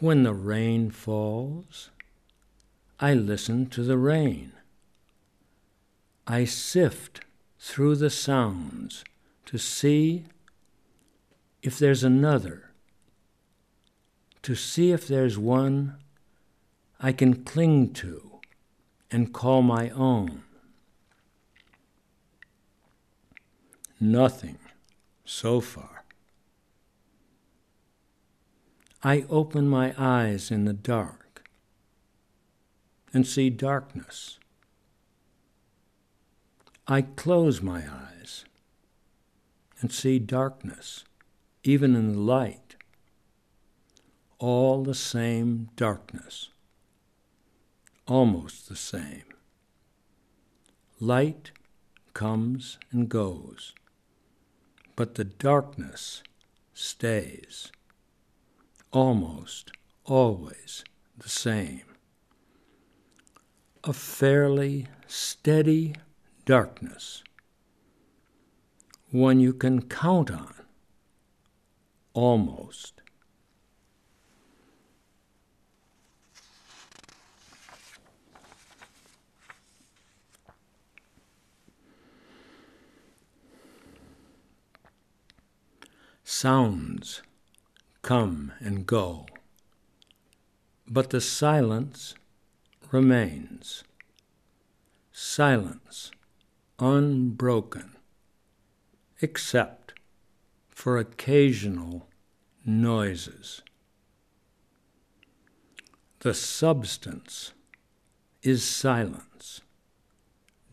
When 0.00 0.22
the 0.22 0.32
rain 0.32 0.90
falls, 0.90 1.90
I 2.98 3.12
listen 3.12 3.66
to 3.66 3.82
the 3.82 3.98
rain. 3.98 4.52
I 6.26 6.46
sift 6.46 7.20
through 7.58 7.96
the 7.96 8.08
sounds 8.08 9.04
to 9.44 9.58
see 9.58 10.24
if 11.62 11.78
there's 11.78 12.02
another, 12.02 12.70
to 14.42 14.54
see 14.54 14.90
if 14.90 15.06
there's 15.06 15.36
one 15.36 15.98
I 16.98 17.12
can 17.12 17.44
cling 17.44 17.92
to 17.94 18.40
and 19.10 19.34
call 19.34 19.60
my 19.60 19.90
own. 19.90 20.44
Nothing 24.00 24.58
so 25.26 25.60
far. 25.60 25.99
I 29.02 29.24
open 29.28 29.68
my 29.68 29.94
eyes 29.96 30.50
in 30.50 30.64
the 30.64 30.72
dark 30.72 31.48
and 33.12 33.26
see 33.26 33.50
darkness. 33.50 34.38
I 36.86 37.02
close 37.02 37.62
my 37.62 37.84
eyes 37.90 38.44
and 39.80 39.92
see 39.92 40.18
darkness, 40.18 41.04
even 41.64 41.94
in 41.94 42.12
the 42.12 42.18
light. 42.18 42.76
All 44.38 44.82
the 44.82 44.94
same 44.94 45.68
darkness, 45.76 46.50
almost 48.06 48.68
the 48.68 48.76
same. 48.76 49.24
Light 50.98 51.52
comes 52.14 52.78
and 52.90 53.08
goes 53.08 53.74
but 55.00 55.14
the 55.14 55.24
darkness 55.24 56.22
stays, 56.74 57.72
almost 58.92 59.70
always 60.04 60.84
the 61.16 61.28
same. 61.28 61.82
A 63.84 63.92
fairly 63.92 64.88
steady 65.06 65.94
darkness, 66.44 67.22
one 69.10 69.40
you 69.40 69.52
can 69.52 69.82
count 69.82 70.30
on, 70.30 70.54
almost. 72.12 73.00
Sounds 86.24 87.22
come 88.02 88.52
and 88.60 88.86
go, 88.86 89.26
but 90.86 91.10
the 91.10 91.20
silence 91.20 92.14
remains. 92.90 93.84
Silence 95.12 96.10
unbroken, 96.78 97.96
except 99.20 99.92
for 100.68 100.98
occasional 100.98 102.08
noises. 102.64 103.62
The 106.20 106.34
substance 106.34 107.52
is 108.42 108.64
silence, 108.64 109.60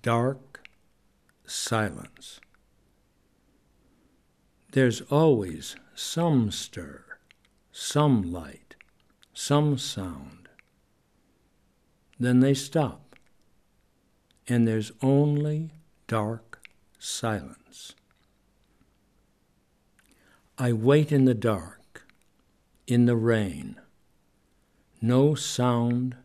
dark 0.02 0.62
silence 1.46 2.40
there's 4.78 5.02
always 5.10 5.76
some 5.96 6.52
stir, 6.52 7.04
some 7.80 8.34
light, 8.34 8.76
some 9.36 9.78
sound. 9.78 10.50
Then 12.20 12.40
they 12.40 12.56
stop, 12.56 13.16
and 14.48 14.68
there's 14.68 14.92
only 15.04 15.70
dark 16.08 16.68
silence. 16.98 17.94
I 20.58 20.74
wait 20.74 21.12
in 21.12 21.26
the 21.26 21.36
dark, 21.36 22.08
in 22.88 23.06
the 23.06 23.16
rain, 23.16 23.80
no 25.00 25.36
sound 25.36 26.16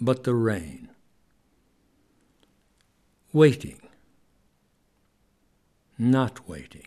but 0.00 0.22
the 0.22 0.34
rain. 0.36 0.90
Waiting, 3.32 3.80
not 5.98 6.48
waiting 6.48 6.86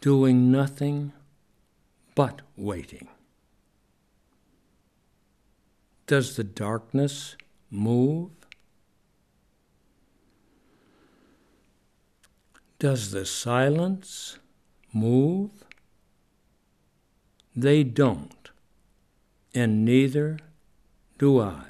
doing 0.00 0.52
nothing 0.52 1.12
but 2.16 2.40
waiting. 2.56 3.06
Does 6.08 6.34
the 6.34 6.44
darkness 6.44 7.36
move? 7.70 8.30
Does 12.80 13.10
the 13.10 13.26
silence 13.26 14.38
move? 14.92 15.50
They 17.54 17.84
don't, 17.84 18.50
and 19.54 19.84
neither 19.84 20.38
do 21.18 21.40
I. 21.40 21.64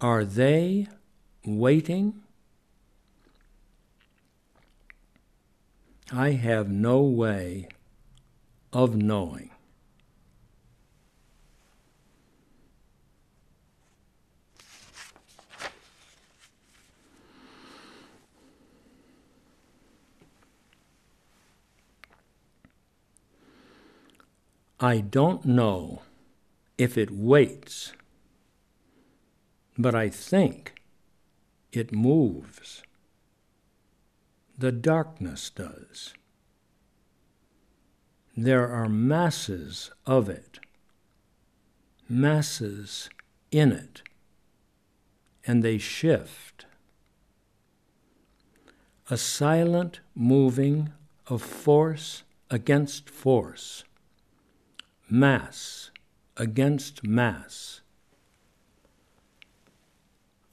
Are 0.00 0.24
they 0.24 0.86
waiting? 1.44 2.21
I 6.14 6.32
have 6.32 6.68
no 6.68 7.00
way 7.00 7.68
of 8.70 8.94
knowing. 8.94 9.48
I 24.78 24.98
don't 24.98 25.46
know 25.46 26.02
if 26.76 26.98
it 26.98 27.10
waits, 27.10 27.94
but 29.78 29.94
I 29.94 30.10
think 30.10 30.74
it 31.72 31.90
moves. 31.90 32.82
The 34.62 34.70
darkness 34.70 35.50
does. 35.50 36.14
There 38.36 38.68
are 38.68 38.88
masses 38.88 39.90
of 40.06 40.28
it, 40.28 40.60
masses 42.08 43.10
in 43.50 43.72
it, 43.72 44.02
and 45.44 45.64
they 45.64 45.78
shift. 45.78 46.66
A 49.10 49.16
silent 49.16 49.98
moving 50.14 50.92
of 51.26 51.42
force 51.42 52.22
against 52.48 53.10
force, 53.10 53.82
mass 55.10 55.90
against 56.36 57.02
mass. 57.02 57.80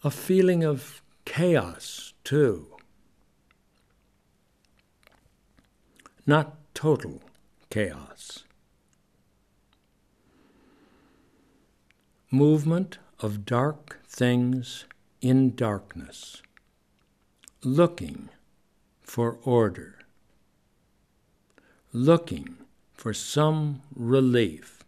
A 0.04 0.10
feeling 0.10 0.64
of 0.64 1.04
chaos, 1.26 2.16
too. 2.24 2.79
Not 6.30 6.76
total 6.76 7.24
chaos. 7.72 8.44
Movement 12.30 13.00
of 13.20 13.48
dark 13.48 13.98
things 14.08 14.86
in 15.22 15.56
darkness, 15.56 16.44
looking 17.64 18.30
for 19.02 19.40
order, 19.44 19.96
looking 21.92 22.58
for 22.94 23.12
some 23.12 23.82
relief 23.96 24.84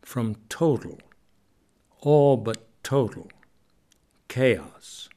from 0.00 0.34
total, 0.48 0.98
all 2.00 2.36
but 2.36 2.66
total, 2.82 3.30
chaos. 4.26 5.08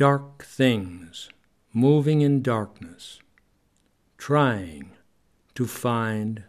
Dark 0.00 0.46
things 0.46 1.28
moving 1.74 2.22
in 2.22 2.40
darkness, 2.40 3.20
trying 4.16 4.92
to 5.54 5.66
find 5.66 6.44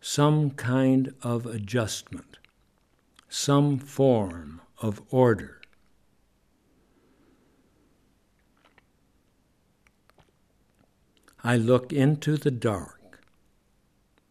some 0.00 0.52
kind 0.52 1.12
of 1.20 1.44
adjustment, 1.44 2.38
some 3.28 3.78
form 3.78 4.62
of 4.80 5.02
order. 5.10 5.60
I 11.44 11.58
look 11.58 11.92
into 11.92 12.38
the 12.38 12.50
dark 12.50 13.22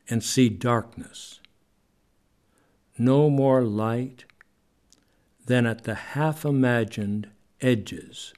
and 0.09 0.23
see 0.23 0.49
darkness, 0.49 1.41
no 2.97 3.29
more 3.29 3.61
light 3.61 4.25
than 5.45 5.67
at 5.67 5.83
the 5.83 5.93
half 5.93 6.43
imagined 6.43 7.29
edges 7.61 8.33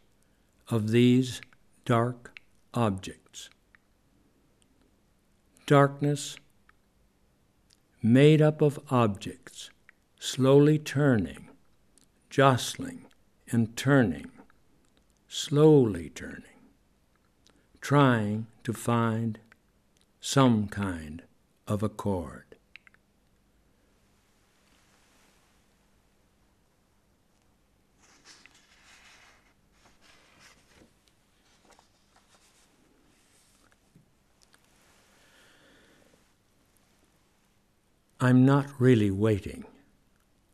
of 0.69 0.91
these 0.91 1.41
dark 1.84 2.39
objects. 2.73 3.49
Darkness 5.65 6.38
made 8.01 8.41
up 8.41 8.62
of 8.62 8.79
objects 8.89 9.69
slowly 10.19 10.77
turning, 10.77 11.49
jostling, 12.29 13.05
and 13.51 13.75
turning, 13.75 14.29
slowly 15.27 16.10
turning, 16.10 16.43
trying 17.82 18.47
to 18.63 18.73
find 18.73 19.39
some 20.19 20.67
kind 20.67 21.23
of 21.67 21.82
accord. 21.82 22.49
I'm 38.21 38.45
not 38.45 38.67
really 38.79 39.12
waiting. 39.12 39.63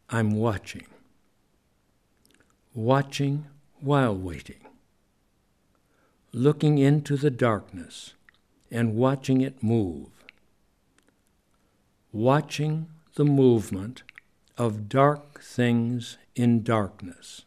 I'm 0.07 0.31
watching. 0.35 0.85
Watching 2.75 3.47
while 3.79 4.15
waiting. 4.15 4.59
Looking 6.31 6.77
into 6.77 7.17
the 7.17 7.31
darkness 7.31 8.13
and 8.69 8.95
watching 8.95 9.41
it 9.41 9.63
move. 9.63 10.09
Watching 12.11 12.85
the 13.15 13.25
movement 13.25 14.03
of 14.59 14.87
dark 14.87 15.41
things 15.41 16.19
in 16.35 16.61
darkness. 16.61 17.41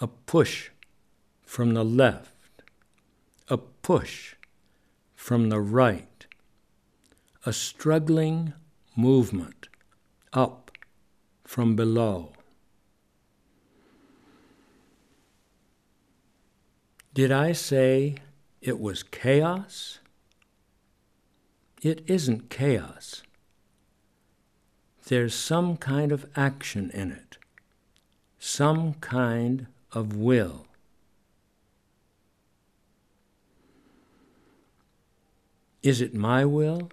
A 0.00 0.06
push 0.06 0.70
from 1.42 1.74
the 1.74 1.84
left, 1.84 2.62
a 3.48 3.58
push 3.58 4.36
from 5.16 5.48
the 5.48 5.60
right 5.60 6.13
a 7.46 7.52
struggling 7.52 8.54
movement 8.96 9.68
up 10.32 10.70
from 11.44 11.76
below. 11.76 12.32
Did 17.12 17.30
I 17.30 17.52
say 17.52 18.16
it 18.60 18.80
was 18.80 19.02
chaos? 19.02 20.00
It 21.82 22.02
isn't 22.06 22.48
chaos. 22.48 23.22
There's 25.06 25.34
some 25.34 25.76
kind 25.76 26.12
of 26.12 26.26
action 26.34 26.90
in 26.94 27.12
it, 27.12 27.36
some 28.38 28.94
kind 28.94 29.66
of 29.92 30.16
will. 30.16 30.66
Is 35.82 36.00
it 36.00 36.14
my 36.14 36.46
will? 36.46 36.88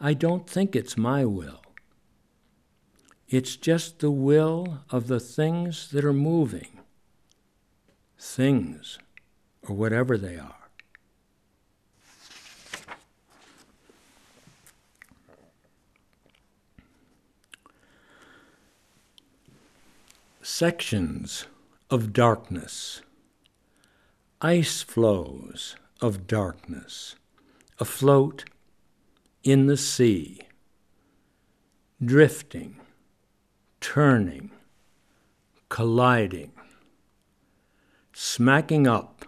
I 0.00 0.14
don't 0.14 0.48
think 0.48 0.76
it's 0.76 0.96
my 0.96 1.24
will. 1.24 1.62
It's 3.28 3.56
just 3.56 3.98
the 3.98 4.10
will 4.10 4.84
of 4.90 5.08
the 5.08 5.20
things 5.20 5.90
that 5.90 6.04
are 6.04 6.12
moving. 6.12 6.80
Things, 8.18 8.98
or 9.68 9.74
whatever 9.74 10.16
they 10.16 10.36
are. 10.36 10.54
Sections 20.42 21.46
of 21.90 22.12
darkness, 22.12 23.02
ice 24.40 24.82
floes 24.82 25.76
of 26.00 26.26
darkness, 26.26 27.16
afloat 27.78 28.44
in 29.42 29.66
the 29.66 29.76
sea, 29.76 30.40
drifting, 32.04 32.80
turning, 33.80 34.50
colliding, 35.68 36.52
smacking 38.12 38.86
up 38.86 39.24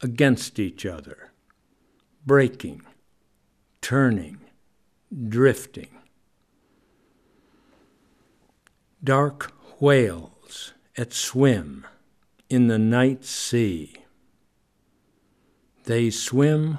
against 0.00 0.58
each 0.58 0.84
other, 0.84 1.32
breaking, 2.26 2.82
turning, 3.80 4.40
drifting. 5.28 5.88
Dark 9.02 9.52
whales 9.80 10.72
at 10.96 11.12
swim 11.12 11.86
in 12.48 12.68
the 12.68 12.78
night 12.78 13.24
sea. 13.24 13.94
They 15.84 16.10
swim 16.10 16.78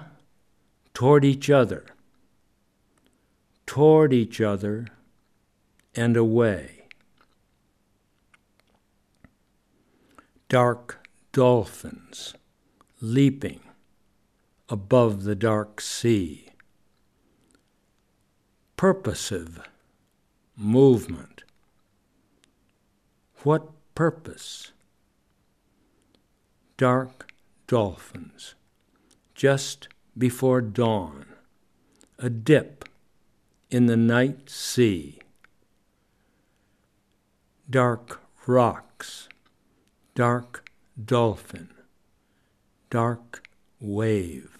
toward 0.93 1.23
each 1.23 1.49
other 1.49 1.85
toward 3.65 4.13
each 4.13 4.39
other 4.41 4.87
and 5.95 6.15
away. 6.15 6.87
Dark 10.49 11.07
dolphins 11.31 12.33
leaping 13.01 13.61
above 14.69 15.23
the 15.23 15.35
dark 15.35 15.81
sea. 15.81 16.49
Purposive 18.77 19.61
movement. 20.55 21.43
What 23.43 23.69
purpose? 23.95 24.71
Dark 26.77 27.31
dolphins 27.67 28.55
just 29.33 29.87
before 30.17 30.61
dawn, 30.61 31.25
a 32.17 32.29
dip 32.29 32.85
in 33.69 33.87
the 33.87 33.97
night 33.97 34.49
sea. 34.49 35.19
Dark 37.69 38.21
rocks, 38.45 39.27
dark 40.13 40.69
dolphin, 41.03 41.69
dark 42.89 43.47
wave. 43.79 44.57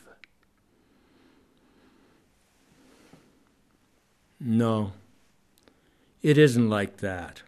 No, 4.40 4.94
it 6.22 6.38
isn't 6.38 6.70
like 6.70 6.98
that. 6.98 7.44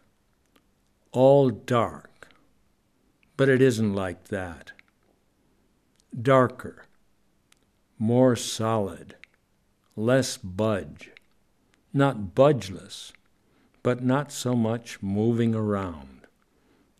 All 1.12 1.50
dark, 1.50 2.30
but 3.36 3.50
it 3.50 3.62
isn't 3.62 3.94
like 3.94 4.30
that. 4.30 4.72
Darker, 6.20 6.86
more 8.00 8.36
solid, 8.36 9.16
less 9.96 10.38
budge, 10.38 11.12
not 11.94 12.36
budgeless, 12.36 13.12
but 13.84 14.04
not 14.04 14.32
so 14.32 14.56
much 14.56 15.02
moving 15.02 15.56
around, 15.56 16.28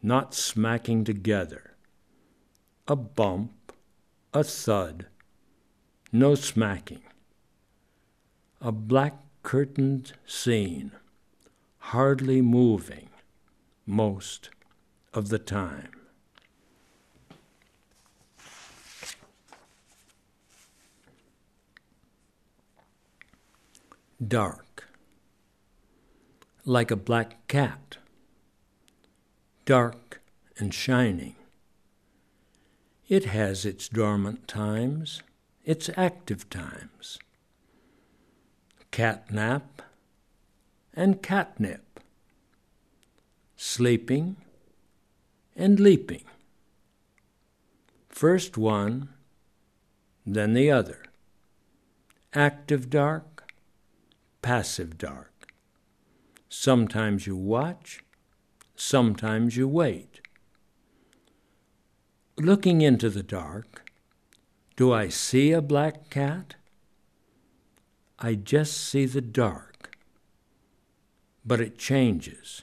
not 0.02 0.34
smacking 0.34 1.04
together. 1.04 1.76
A 2.88 2.96
bump, 2.96 3.74
a 4.34 4.44
thud, 4.44 5.08
no 6.12 6.36
smacking. 6.36 7.02
A 8.62 8.72
black 8.72 9.16
curtained 9.44 10.14
scene, 10.26 10.92
hardly 11.80 12.42
moving 12.42 13.10
most 13.86 14.50
of 15.14 15.30
the 15.30 15.40
time. 15.40 15.92
Dark, 24.26 24.67
like 26.68 26.92
a 26.92 26.98
black 26.98 27.48
cat, 27.48 27.96
dark 29.64 30.22
and 30.58 30.74
shining. 30.74 31.38
It 33.08 33.24
has 33.24 33.64
its 33.64 33.88
dormant 33.88 34.50
times, 34.50 35.24
its 35.64 35.90
active 35.96 36.50
times. 36.50 37.20
Catnap 38.92 39.80
and 40.94 41.22
catnip, 41.22 42.02
sleeping 43.56 44.36
and 45.56 45.80
leaping. 45.80 46.26
First 48.10 48.58
one, 48.58 49.08
then 50.26 50.54
the 50.54 50.70
other. 50.70 51.06
Active 52.34 52.90
dark, 52.90 53.54
passive 54.42 54.98
dark. 54.98 55.37
Sometimes 56.50 57.28
you 57.28 57.36
watch, 57.36 58.04
sometimes 58.76 59.58
you 59.58 59.68
wait. 59.68 60.22
Looking 62.38 62.82
into 62.82 63.10
the 63.10 63.24
dark, 63.24 63.90
do 64.76 64.94
I 64.94 65.10
see 65.10 65.52
a 65.52 65.62
black 65.62 66.10
cat? 66.10 66.56
I 68.20 68.36
just 68.36 68.78
see 68.78 69.06
the 69.06 69.22
dark, 69.22 69.96
but 71.46 71.60
it 71.60 71.78
changes. 71.78 72.62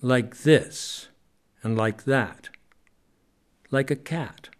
Like 0.00 0.38
this 0.38 1.08
and 1.62 1.76
like 1.76 2.04
that, 2.04 2.50
like 3.70 3.90
a 3.90 3.96
cat, 3.96 4.50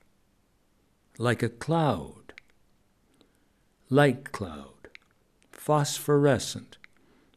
like 1.19 1.43
a 1.43 1.49
cloud, 1.49 2.33
light 3.89 4.33
cloud, 4.33 4.78
phosphorescent, 5.69 6.79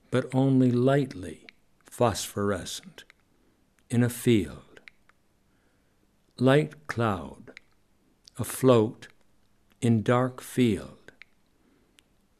but 0.10 0.34
only 0.34 0.72
lightly 0.72 1.46
phosphorescent, 1.84 3.04
in 3.90 4.04
a 4.04 4.10
field. 4.10 4.80
Light 6.40 6.88
cloud, 6.88 7.52
afloat 8.40 9.10
in 9.82 10.02
dark 10.02 10.40
field, 10.40 11.12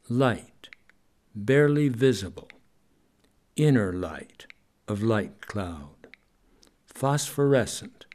light, 0.08 0.70
barely 1.34 1.90
visible, 1.90 2.48
inner 3.54 3.92
light 3.92 4.46
of 4.88 5.02
light 5.02 5.46
cloud, 5.46 6.06
phosphorescent, 6.86 8.06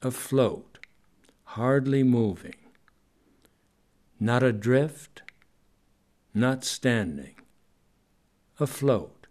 afloat, 0.00 0.78
hardly 1.56 2.04
moving, 2.04 2.60
not 4.20 4.44
adrift, 4.44 5.22
not 6.36 6.62
standing, 6.62 7.34
afloat, 8.60 9.26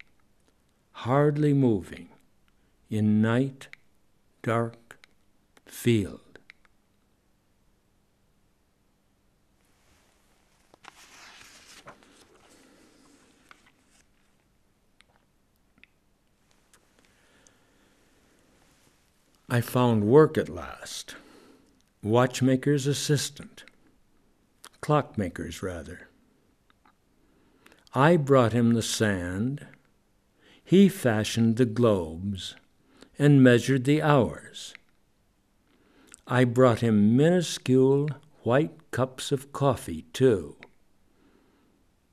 hardly 0.91 1.53
moving, 1.53 2.09
in 2.89 3.21
night, 3.21 3.67
dark 4.41 4.97
field. 5.67 6.19
I 19.47 19.61
found 19.61 20.05
work 20.05 20.39
at 20.39 20.49
last. 20.49 21.15
Watchmaker's 22.01 22.87
assistant. 22.87 23.63
Clockmaker's, 24.81 25.61
rather. 25.61 26.07
I 27.97 28.17
brought 28.17 28.51
him 28.51 28.73
the 28.73 28.81
sand. 28.81 29.65
He 30.65 30.89
fashioned 30.89 31.55
the 31.55 31.65
globes 31.65 32.53
and 33.17 33.41
measured 33.41 33.85
the 33.85 34.01
hours. 34.01 34.73
I 36.27 36.43
brought 36.43 36.81
him 36.81 37.15
minuscule 37.15 38.09
white 38.43 38.91
cups 38.91 39.31
of 39.31 39.53
coffee, 39.53 40.01
too. 40.11 40.57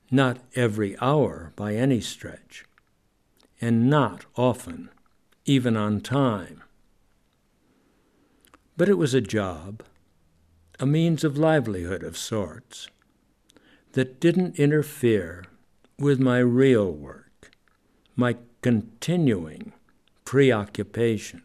Not 0.08 0.38
every 0.54 0.96
hour 1.00 1.52
by 1.56 1.74
any 1.74 2.00
stretch, 2.00 2.64
and 3.60 3.90
not 3.90 4.24
often, 4.36 4.88
even 5.46 5.76
on 5.76 6.00
time. 6.00 6.62
But 8.76 8.88
it 8.88 8.98
was 8.98 9.14
a 9.14 9.20
job, 9.20 9.82
a 10.78 10.86
means 10.86 11.24
of 11.24 11.36
livelihood 11.36 12.04
of 12.04 12.16
sorts, 12.16 12.86
that 13.94 14.20
didn't 14.20 14.60
interfere 14.60 15.44
with 15.98 16.18
my 16.18 16.38
real 16.38 16.90
work, 16.90 17.50
my 18.16 18.36
continuing 18.60 19.72
preoccupation, 20.24 21.42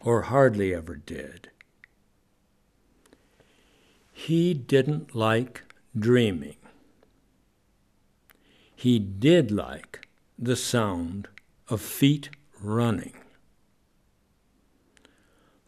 or 0.00 0.22
hardly 0.22 0.74
ever 0.74 0.96
did. 0.96 1.50
He 4.12 4.54
didn't 4.54 5.14
like 5.14 5.62
dreaming. 5.98 6.56
He 8.74 8.98
did 8.98 9.50
like 9.50 10.08
the 10.38 10.56
sound 10.56 11.28
of 11.68 11.80
feet 11.80 12.30
running 12.60 13.14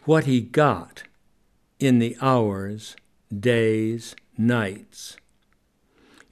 what 0.08 0.24
he 0.24 0.40
got 0.40 1.02
in 1.78 1.98
the 1.98 2.16
hours, 2.22 2.96
days, 3.38 4.16
nights, 4.38 5.18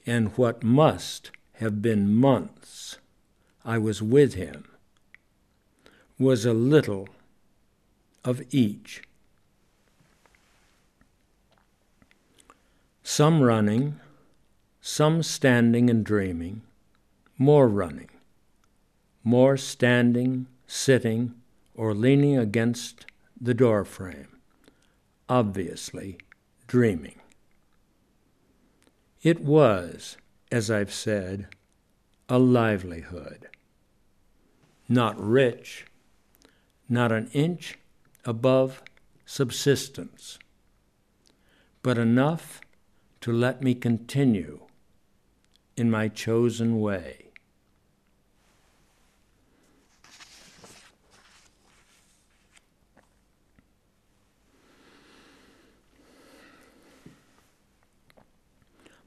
and 0.07 0.29
what 0.37 0.63
must 0.63 1.31
have 1.55 1.81
been 1.81 2.15
months 2.15 2.97
I 3.65 3.77
was 3.77 4.01
with 4.01 4.35
him 4.35 4.63
was 6.17 6.45
a 6.45 6.53
little 6.53 7.09
of 8.23 8.41
each. 8.49 9.03
Some 13.03 13.41
running, 13.41 13.99
some 14.81 15.21
standing 15.21 15.89
and 15.89 16.05
dreaming, 16.05 16.61
more 17.37 17.67
running, 17.67 18.09
more 19.23 19.57
standing, 19.57 20.47
sitting, 20.65 21.35
or 21.75 21.93
leaning 21.93 22.37
against 22.37 23.05
the 23.39 23.53
doorframe, 23.53 24.39
obviously 25.27 26.17
dreaming. 26.67 27.19
It 29.27 29.41
was, 29.41 30.15
as 30.53 30.71
I've 30.71 30.93
said, 30.93 31.49
a 32.29 32.39
livelihood. 32.39 33.49
Not 34.87 35.19
rich, 35.19 35.85
not 36.87 37.11
an 37.11 37.29
inch 37.33 37.77
above 38.23 38.81
subsistence, 39.25 40.39
but 41.83 41.97
enough 41.97 42.61
to 43.19 43.33
let 43.33 43.61
me 43.61 43.75
continue 43.75 44.61
in 45.75 45.91
my 45.91 46.07
chosen 46.07 46.79
way. 46.79 47.26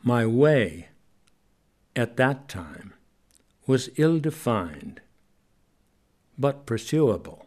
My 0.02 0.24
way 0.24 0.88
at 1.94 2.16
that 2.16 2.48
time 2.48 2.94
was 3.66 3.90
ill 3.96 4.18
defined, 4.18 5.02
but 6.38 6.64
pursuable. 6.64 7.46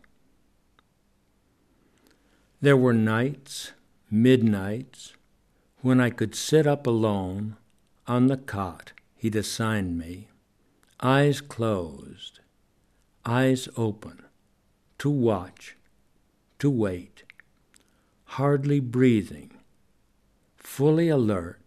There 2.61 2.77
were 2.77 2.93
nights, 2.93 3.71
midnights, 4.11 5.13
when 5.81 5.99
I 5.99 6.11
could 6.11 6.35
sit 6.35 6.67
up 6.67 6.85
alone 6.85 7.57
on 8.07 8.27
the 8.27 8.37
cot 8.37 8.93
he'd 9.15 9.35
assigned 9.35 9.97
me, 9.97 10.27
eyes 11.01 11.41
closed, 11.41 12.39
eyes 13.25 13.67
open, 13.75 14.23
to 14.99 15.09
watch, 15.09 15.75
to 16.59 16.69
wait, 16.69 17.23
hardly 18.25 18.79
breathing, 18.79 19.51
fully 20.55 21.09
alert, 21.09 21.62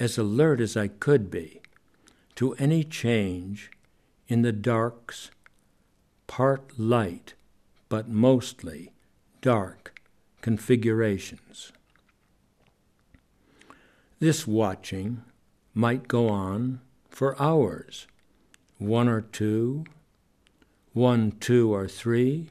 as 0.00 0.16
alert 0.16 0.60
as 0.60 0.76
I 0.76 0.88
could 0.88 1.30
be 1.30 1.60
to 2.34 2.54
any 2.54 2.82
change 2.82 3.70
in 4.26 4.40
the 4.40 4.52
dark's 4.52 5.30
part 6.26 6.78
light, 6.78 7.34
but 7.90 8.08
mostly 8.08 8.92
dark 9.42 10.00
configurations. 10.40 11.70
This 14.20 14.46
watching 14.46 15.22
might 15.74 16.08
go 16.08 16.28
on 16.28 16.80
for 17.10 17.40
hours, 17.40 18.06
one 18.78 19.08
or 19.08 19.20
two, 19.20 19.84
one, 20.92 21.32
two, 21.40 21.72
or 21.74 21.86
three, 21.86 22.50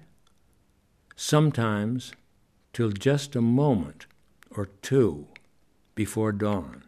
sometimes 1.15 2.11
till 2.73 2.91
just 2.91 3.35
a 3.35 3.41
moment 3.41 4.05
or 4.51 4.67
two 4.81 5.27
before 5.95 6.31
dawn. 6.31 6.83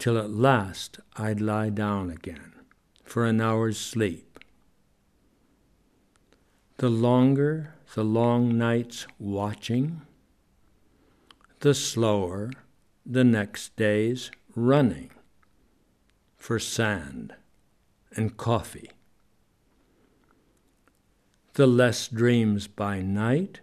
Till 0.00 0.16
at 0.16 0.30
last 0.30 0.98
I'd 1.16 1.42
lie 1.42 1.68
down 1.68 2.08
again 2.08 2.54
for 3.04 3.26
an 3.26 3.38
hour's 3.38 3.76
sleep. 3.78 4.40
The 6.78 6.88
longer 6.88 7.74
the 7.94 8.02
long 8.02 8.56
nights 8.56 9.06
watching, 9.18 10.00
the 11.58 11.74
slower 11.74 12.50
the 13.04 13.24
next 13.24 13.76
day's 13.76 14.30
running 14.56 15.10
for 16.38 16.58
sand 16.58 17.34
and 18.16 18.38
coffee. 18.38 18.92
The 21.52 21.66
less 21.66 22.08
dreams 22.08 22.68
by 22.68 23.02
night, 23.02 23.60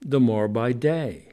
the 0.00 0.18
more 0.18 0.48
by 0.48 0.72
day, 0.72 1.28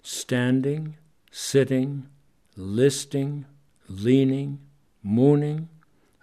standing, 0.00 0.96
sitting, 1.30 2.08
listing, 2.56 3.44
leaning, 3.88 4.58
mooning 5.02 5.68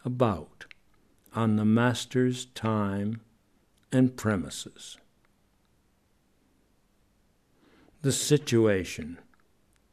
about 0.04 0.66
on 1.36 1.56
the 1.56 1.66
Master's 1.66 2.46
time 2.48 3.22
and 3.92 4.18
premises. 4.18 4.98
The 8.02 8.12
situation 8.12 9.20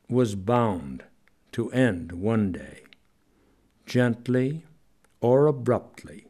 was 0.08 0.34
bound 0.34 1.04
to 1.52 1.70
end 1.70 2.12
one 2.12 2.52
day, 2.52 2.82
gently 3.86 4.64
or 5.20 5.46
abruptly, 5.46 6.26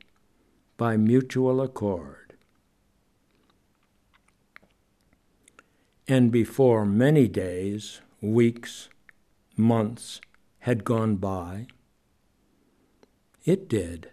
by 0.77 0.97
mutual 0.97 1.61
accord. 1.61 2.35
And 6.09 6.33
before 6.33 6.85
many 6.85 7.29
days, 7.29 8.01
weeks, 8.21 8.89
months 9.61 10.21
had 10.61 10.85
gone 10.85 11.17
by, 11.17 11.67
it 13.45 13.69
did. 13.69 14.11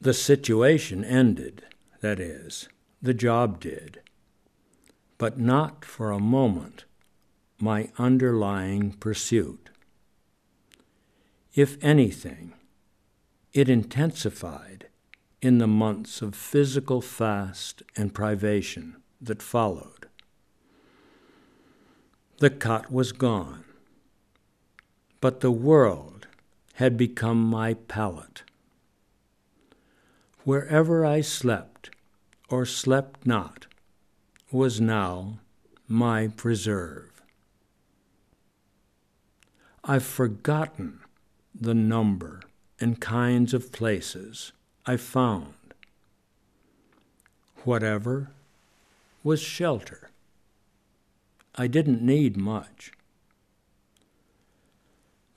The 0.00 0.14
situation 0.14 1.04
ended, 1.04 1.64
that 2.00 2.20
is, 2.20 2.68
the 3.02 3.14
job 3.14 3.60
did, 3.60 4.00
but 5.18 5.38
not 5.38 5.84
for 5.84 6.10
a 6.10 6.20
moment 6.20 6.84
my 7.58 7.90
underlying 7.98 8.92
pursuit. 8.92 9.70
If 11.54 11.82
anything, 11.82 12.52
it 13.52 13.68
intensified 13.68 14.88
in 15.46 15.58
the 15.58 15.66
months 15.68 16.22
of 16.22 16.34
physical 16.34 17.00
fast 17.00 17.80
and 17.94 18.12
privation 18.12 18.96
that 19.20 19.40
followed. 19.40 20.08
The 22.38 22.50
cot 22.50 22.90
was 22.90 23.12
gone, 23.12 23.62
but 25.20 25.38
the 25.42 25.52
world 25.52 26.26
had 26.74 26.96
become 26.96 27.40
my 27.40 27.74
pallet 27.74 28.42
wherever 30.42 31.06
I 31.06 31.20
slept 31.20 31.90
or 32.48 32.66
slept 32.66 33.24
not 33.24 33.68
was 34.50 34.80
now 34.80 35.38
my 35.86 36.26
preserve. 36.26 37.22
I've 39.84 40.04
forgotten 40.04 41.02
the 41.54 41.74
number 41.74 42.42
and 42.80 43.00
kinds 43.00 43.54
of 43.54 43.70
places 43.70 44.52
I 44.88 44.96
found. 44.96 45.54
Whatever 47.64 48.30
was 49.24 49.40
shelter. 49.40 50.10
I 51.56 51.66
didn't 51.66 52.02
need 52.02 52.36
much. 52.36 52.92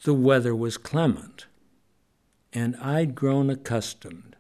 The 0.04 0.14
weather 0.14 0.56
was 0.56 0.78
clement, 0.78 1.48
and 2.54 2.76
I'd 2.76 3.16
grown 3.16 3.50
accustomed 3.50 4.36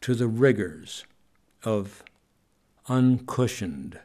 to 0.00 0.16
the 0.16 0.26
rigors 0.26 1.04
of 1.62 2.02
uncushioned 2.88 4.00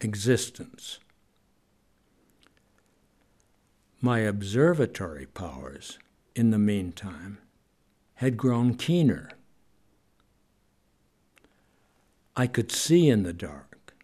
existence. 0.00 0.98
My 4.00 4.20
observatory 4.20 5.26
powers, 5.26 5.98
in 6.34 6.50
the 6.50 6.58
meantime, 6.58 7.36
had 8.14 8.38
grown 8.38 8.76
keener. 8.76 9.28
I 12.36 12.46
could 12.46 12.72
see 12.72 13.08
in 13.08 13.22
the 13.24 13.32
dark. 13.32 13.94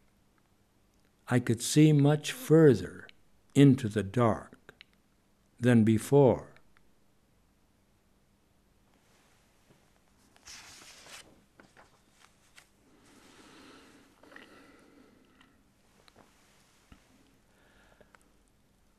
I 1.29 1.39
could 1.39 1.63
see 1.63 1.93
much 1.93 2.33
further 2.33 3.07
into 3.55 3.89
the 3.89 4.03
dark 4.03 4.75
than 5.61 5.85
before. 5.85 6.49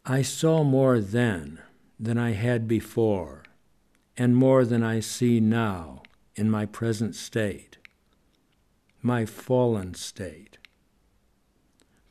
I 0.06 0.24
saw 0.24 0.64
more 0.64 1.00
then 1.00 1.62
than 2.00 2.18
I 2.18 2.32
had 2.32 2.68
before, 2.68 3.44
and 4.18 4.36
more 4.36 4.66
than 4.66 4.82
I 4.82 5.02
see 5.02 5.40
now 5.40 6.02
in 6.36 6.50
my 6.50 6.66
present 6.66 7.14
state, 7.14 7.79
my 9.02 9.26
fallen 9.26 9.94
state. 9.94 10.58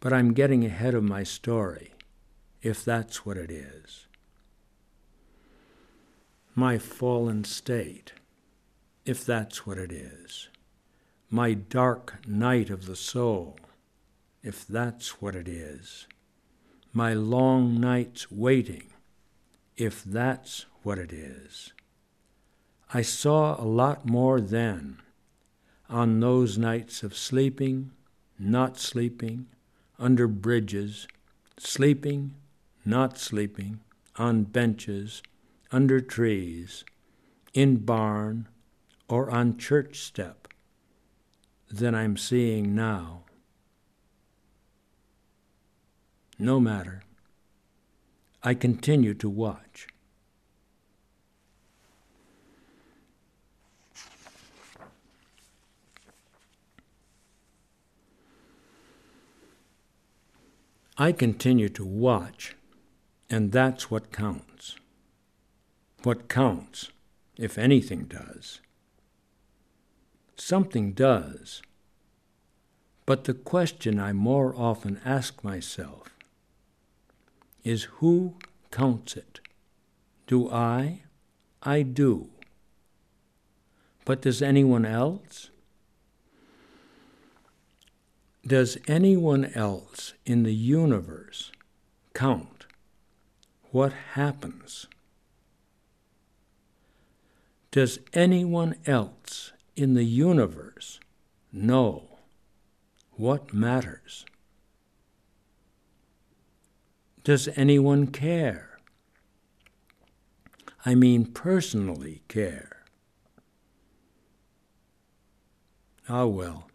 But 0.00 0.12
I'm 0.12 0.32
getting 0.32 0.64
ahead 0.64 0.94
of 0.94 1.02
my 1.02 1.22
story, 1.22 1.92
if 2.62 2.84
that's 2.84 3.26
what 3.26 3.36
it 3.36 3.50
is. 3.50 4.06
My 6.54 6.78
fallen 6.78 7.44
state, 7.44 8.12
if 9.04 9.24
that's 9.24 9.66
what 9.66 9.78
it 9.78 9.92
is. 9.92 10.48
My 11.30 11.54
dark 11.54 12.26
night 12.26 12.70
of 12.70 12.86
the 12.86 12.96
soul, 12.96 13.58
if 14.42 14.66
that's 14.66 15.20
what 15.20 15.34
it 15.34 15.48
is 15.48 16.06
my 16.92 17.12
long 17.12 17.78
nights 17.78 18.30
waiting, 18.30 18.84
if 19.76 20.02
that's 20.02 20.66
what 20.82 20.98
it 20.98 21.12
is. 21.12 21.72
I 22.92 23.02
saw 23.02 23.60
a 23.60 23.64
lot 23.64 24.06
more 24.06 24.40
then 24.40 25.00
on 25.88 26.20
those 26.20 26.58
nights 26.58 27.02
of 27.02 27.16
sleeping, 27.16 27.90
not 28.38 28.78
sleeping, 28.78 29.46
under 29.98 30.28
bridges, 30.28 31.08
sleeping, 31.56 32.34
not 32.84 33.18
sleeping, 33.18 33.80
on 34.16 34.44
benches, 34.44 35.22
under 35.72 36.00
trees, 36.00 36.84
in 37.54 37.76
barn, 37.76 38.48
or 39.08 39.30
on 39.30 39.56
church 39.56 40.00
step 40.00 40.48
than 41.70 41.94
I'm 41.94 42.16
seeing 42.16 42.74
now. 42.74 43.24
No 46.38 46.60
matter. 46.60 47.02
I 48.42 48.54
continue 48.54 49.14
to 49.14 49.28
watch. 49.28 49.88
I 61.00 61.12
continue 61.12 61.68
to 61.70 61.84
watch 61.84 62.56
And 63.30 63.52
that's 63.52 63.90
what 63.90 64.10
counts. 64.10 64.76
What 66.02 66.28
counts, 66.28 66.90
if 67.36 67.58
anything 67.58 68.04
does. 68.04 68.60
Something 70.36 70.92
does. 70.92 71.62
But 73.04 73.24
the 73.24 73.34
question 73.34 74.00
I 74.00 74.12
more 74.12 74.54
often 74.56 75.00
ask 75.04 75.44
myself 75.44 76.08
is 77.64 77.84
who 78.00 78.36
counts 78.70 79.16
it? 79.16 79.40
Do 80.26 80.50
I? 80.50 81.02
I 81.62 81.82
do. 81.82 82.30
But 84.06 84.22
does 84.22 84.40
anyone 84.40 84.86
else? 84.86 85.50
Does 88.48 88.78
anyone 88.88 89.44
else 89.54 90.14
in 90.24 90.42
the 90.42 90.54
universe 90.54 91.52
count 92.14 92.64
what 93.72 93.92
happens? 94.14 94.86
Does 97.70 97.98
anyone 98.14 98.76
else 98.86 99.52
in 99.76 99.92
the 99.92 100.04
universe 100.04 100.98
know 101.52 102.20
what 103.10 103.52
matters? 103.52 104.24
Does 107.24 107.50
anyone 107.54 108.06
care? 108.06 108.78
I 110.86 110.94
mean, 110.94 111.26
personally 111.26 112.22
care. 112.28 112.84
Ah, 116.08 116.24
well. 116.24 116.70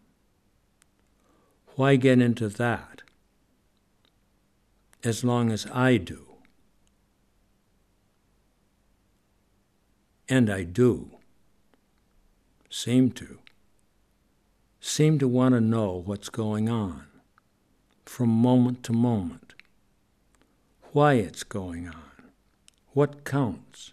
Why 1.76 1.96
get 1.96 2.20
into 2.20 2.48
that? 2.48 3.02
As 5.02 5.24
long 5.24 5.50
as 5.50 5.66
I 5.72 5.96
do. 5.96 6.26
And 10.28 10.48
I 10.48 10.62
do. 10.62 11.10
Seem 12.70 13.10
to. 13.12 13.40
Seem 14.80 15.18
to 15.18 15.26
want 15.26 15.54
to 15.54 15.60
know 15.60 16.02
what's 16.04 16.28
going 16.28 16.68
on 16.68 17.06
from 18.04 18.28
moment 18.28 18.84
to 18.84 18.92
moment. 18.92 19.54
Why 20.92 21.14
it's 21.14 21.42
going 21.42 21.88
on. 21.88 22.30
What 22.92 23.24
counts 23.24 23.92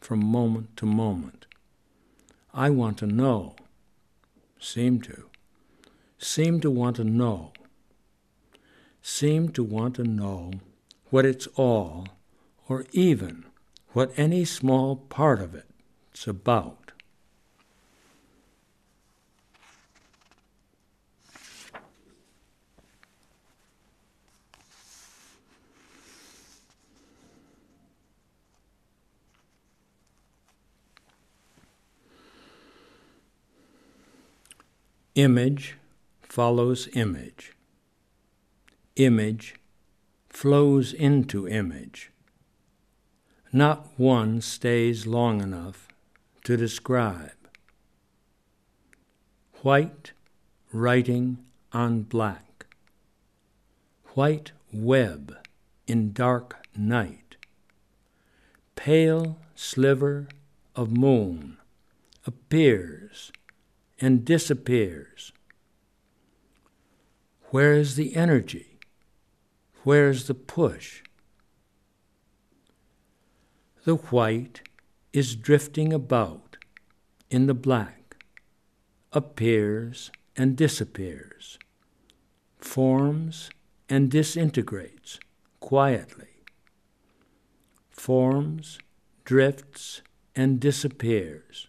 from 0.00 0.22
moment 0.22 0.76
to 0.76 0.86
moment. 0.86 1.46
I 2.52 2.68
want 2.68 2.98
to 2.98 3.06
know. 3.06 3.56
Seem 4.58 5.00
to 5.02 5.31
seem 6.22 6.60
to 6.60 6.70
want 6.70 6.96
to 6.96 7.04
know, 7.04 7.52
seem 9.02 9.48
to 9.48 9.62
want 9.62 9.96
to 9.96 10.04
know 10.04 10.52
what 11.10 11.26
it's 11.26 11.48
all, 11.56 12.06
or 12.68 12.86
even 12.92 13.44
what 13.88 14.12
any 14.16 14.44
small 14.44 14.94
part 14.96 15.40
of 15.40 15.54
it's 15.54 16.26
about. 16.26 16.78
Image 35.14 35.76
follows 36.32 36.88
image. 36.94 37.52
Image 38.96 39.56
flows 40.30 40.94
into 40.94 41.46
image. 41.46 42.10
Not 43.52 43.86
one 43.98 44.40
stays 44.40 45.06
long 45.06 45.42
enough 45.42 45.88
to 46.44 46.56
describe. 46.56 47.36
White 49.60 50.12
writing 50.72 51.36
on 51.70 52.04
black. 52.04 52.64
White 54.14 54.52
web 54.72 55.36
in 55.86 56.14
dark 56.14 56.66
night. 56.74 57.36
Pale 58.74 59.36
sliver 59.54 60.28
of 60.74 60.96
moon 60.96 61.58
appears 62.26 63.32
and 64.00 64.24
disappears 64.24 65.32
where 67.52 67.74
is 67.74 67.96
the 67.96 68.16
energy? 68.16 68.78
Where 69.84 70.08
is 70.08 70.26
the 70.26 70.32
push? 70.34 71.02
The 73.84 73.96
white 73.96 74.62
is 75.12 75.36
drifting 75.36 75.92
about 75.92 76.56
in 77.28 77.46
the 77.48 77.54
black, 77.54 78.16
appears 79.12 80.10
and 80.34 80.56
disappears, 80.56 81.58
forms 82.56 83.50
and 83.86 84.10
disintegrates 84.10 85.20
quietly, 85.60 86.40
forms, 87.90 88.78
drifts, 89.26 90.00
and 90.34 90.58
disappears. 90.58 91.68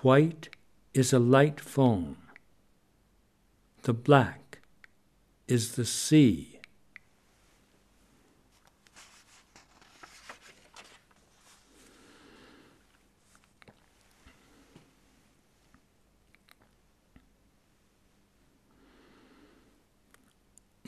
White 0.00 0.48
is 0.94 1.12
a 1.12 1.18
light 1.18 1.60
foam 1.60 2.21
the 3.82 3.92
black 3.92 4.60
is 5.48 5.72
the 5.72 5.84
sea. 5.84 6.60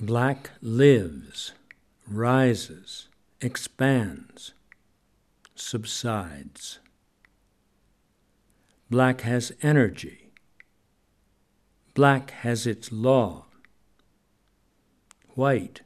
Black 0.01 0.51
lives, 0.61 1.53
rises, 2.09 3.09
expands, 3.41 4.53
subsides. 5.57 6.79
Black 8.91 9.23
has 9.23 9.51
energy 9.63 10.24
Black 11.95 12.33
has 12.33 12.67
its 12.67 12.91
law. 12.91 13.47
White 15.37 15.83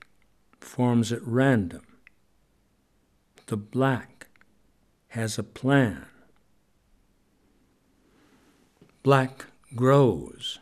forms 0.59 1.13
at 1.13 1.23
random. 1.23 1.87
The 3.47 3.59
black 3.59 4.29
has 5.09 5.39
a 5.39 5.43
plan. 5.43 6.07
Black 9.03 9.47
grows 9.75 10.61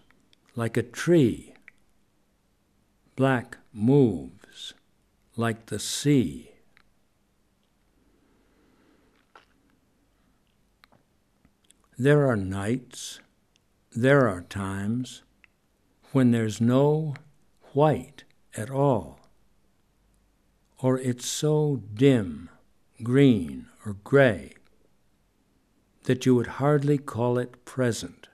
like 0.57 0.77
a 0.77 0.83
tree. 0.83 1.55
Black 3.15 3.59
moves 3.73 4.75
like 5.37 5.67
the 5.67 5.79
sea. 5.79 6.51
There 11.97 12.29
are 12.29 12.37
nights, 12.37 13.21
there 13.93 14.29
are 14.29 14.43
times 14.43 15.23
when 16.17 16.31
there's 16.31 16.63
no 16.63 17.15
white 17.75 18.25
at 18.57 18.71
all, 18.71 19.21
or 20.79 20.99
it's 20.99 21.27
so 21.27 21.83
dim, 21.93 22.49
green, 23.03 23.67
or 23.85 23.93
gray 24.03 24.55
that 26.05 26.25
you 26.25 26.35
would 26.35 26.47
hardly 26.47 26.97
call 26.97 27.37
it 27.37 27.67
present. 27.67 28.29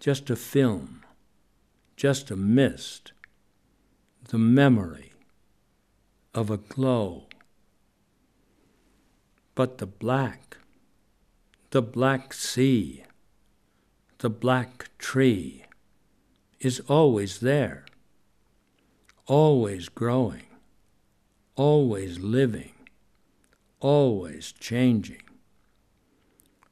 Just 0.00 0.28
a 0.28 0.34
film, 0.34 1.04
just 1.94 2.32
a 2.32 2.36
mist, 2.36 3.12
the 4.24 4.38
memory 4.38 5.12
of 6.34 6.50
a 6.50 6.56
glow. 6.56 7.28
But 9.54 9.78
the 9.78 9.86
black, 9.86 10.56
the 11.70 11.80
black 11.80 12.32
sea, 12.32 13.04
the 14.18 14.30
black 14.30 14.88
tree, 14.98 15.62
is 16.60 16.80
always 16.88 17.40
there, 17.40 17.84
always 19.26 19.88
growing, 19.88 20.46
always 21.54 22.18
living, 22.18 22.72
always 23.80 24.52
changing, 24.52 25.22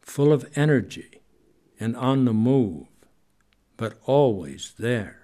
full 0.01 0.33
of 0.33 0.51
energy 0.57 1.21
and 1.79 1.97
on 1.97 2.25
the 2.25 2.33
move, 2.33 2.87
but 3.77 3.95
always 4.07 4.73
there. 4.79 5.21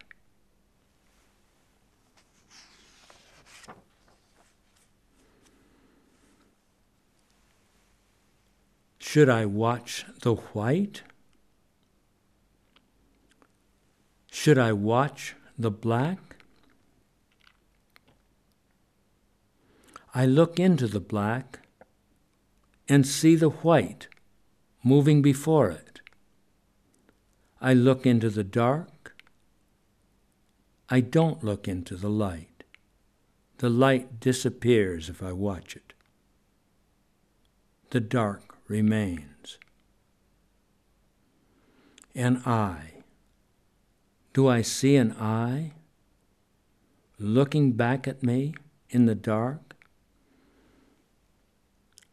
Should 8.98 9.28
I 9.28 9.44
watch 9.44 10.04
the 10.20 10.34
white? 10.34 11.02
Should 14.30 14.58
I 14.58 14.72
watch 14.72 15.34
the 15.58 15.70
black? 15.70 16.36
I 20.14 20.24
look 20.24 20.58
into 20.58 20.86
the 20.86 21.00
black 21.00 21.60
and 22.88 23.06
see 23.06 23.36
the 23.36 23.50
white 23.50 24.08
moving 24.82 25.20
before 25.20 25.70
it. 25.70 26.00
I 27.60 27.74
look 27.74 28.06
into 28.06 28.30
the 28.30 28.44
dark. 28.44 29.14
I 30.88 31.00
don't 31.00 31.44
look 31.44 31.68
into 31.68 31.94
the 31.94 32.08
light. 32.08 32.64
The 33.58 33.68
light 33.68 34.20
disappears 34.20 35.08
if 35.10 35.22
I 35.22 35.32
watch 35.32 35.76
it. 35.76 35.92
The 37.90 38.00
dark 38.00 38.56
remains. 38.68 39.58
And 42.14 42.38
eye. 42.46 42.99
Do 44.32 44.46
I 44.46 44.62
see 44.62 44.94
an 44.94 45.12
eye 45.12 45.72
looking 47.18 47.72
back 47.72 48.06
at 48.06 48.22
me 48.22 48.54
in 48.88 49.06
the 49.06 49.16
dark? 49.16 49.74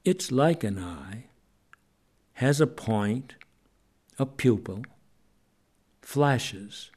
It's 0.03 0.31
like 0.31 0.63
an 0.63 0.79
eye, 0.79 1.25
has 2.33 2.59
a 2.59 2.65
point, 2.65 3.35
a 4.17 4.25
pupil, 4.25 4.83
flashes 6.01 6.89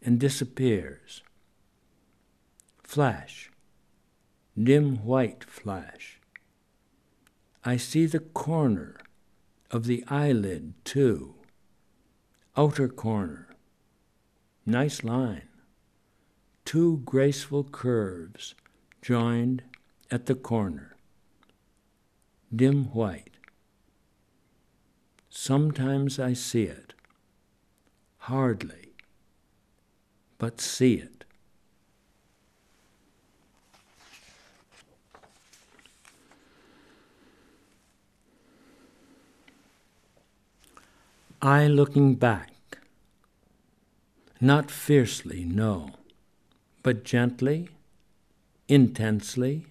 and 0.00 0.20
disappears. 0.20 1.22
Flash, 2.84 3.50
dim 4.56 5.04
white 5.04 5.42
flash. 5.42 6.20
I 7.64 7.78
see 7.78 8.06
the 8.06 8.20
corner 8.20 8.96
of 9.72 9.86
the 9.86 10.04
eyelid 10.06 10.74
too, 10.84 11.34
outer 12.56 12.88
corner. 12.88 13.47
Nice 14.68 15.02
line. 15.02 15.48
Two 16.66 16.98
graceful 17.06 17.64
curves 17.64 18.54
joined 19.00 19.62
at 20.10 20.26
the 20.26 20.34
corner. 20.34 20.94
Dim 22.54 22.92
white. 22.92 23.38
Sometimes 25.30 26.18
I 26.18 26.34
see 26.34 26.64
it. 26.64 26.92
Hardly. 28.18 28.92
But 30.36 30.60
see 30.60 30.96
it. 30.96 31.24
I 41.40 41.66
looking 41.68 42.16
back 42.16 42.57
not 44.40 44.70
fiercely, 44.70 45.44
no, 45.44 45.90
but 46.82 47.04
gently, 47.04 47.68
intensely, 48.68 49.66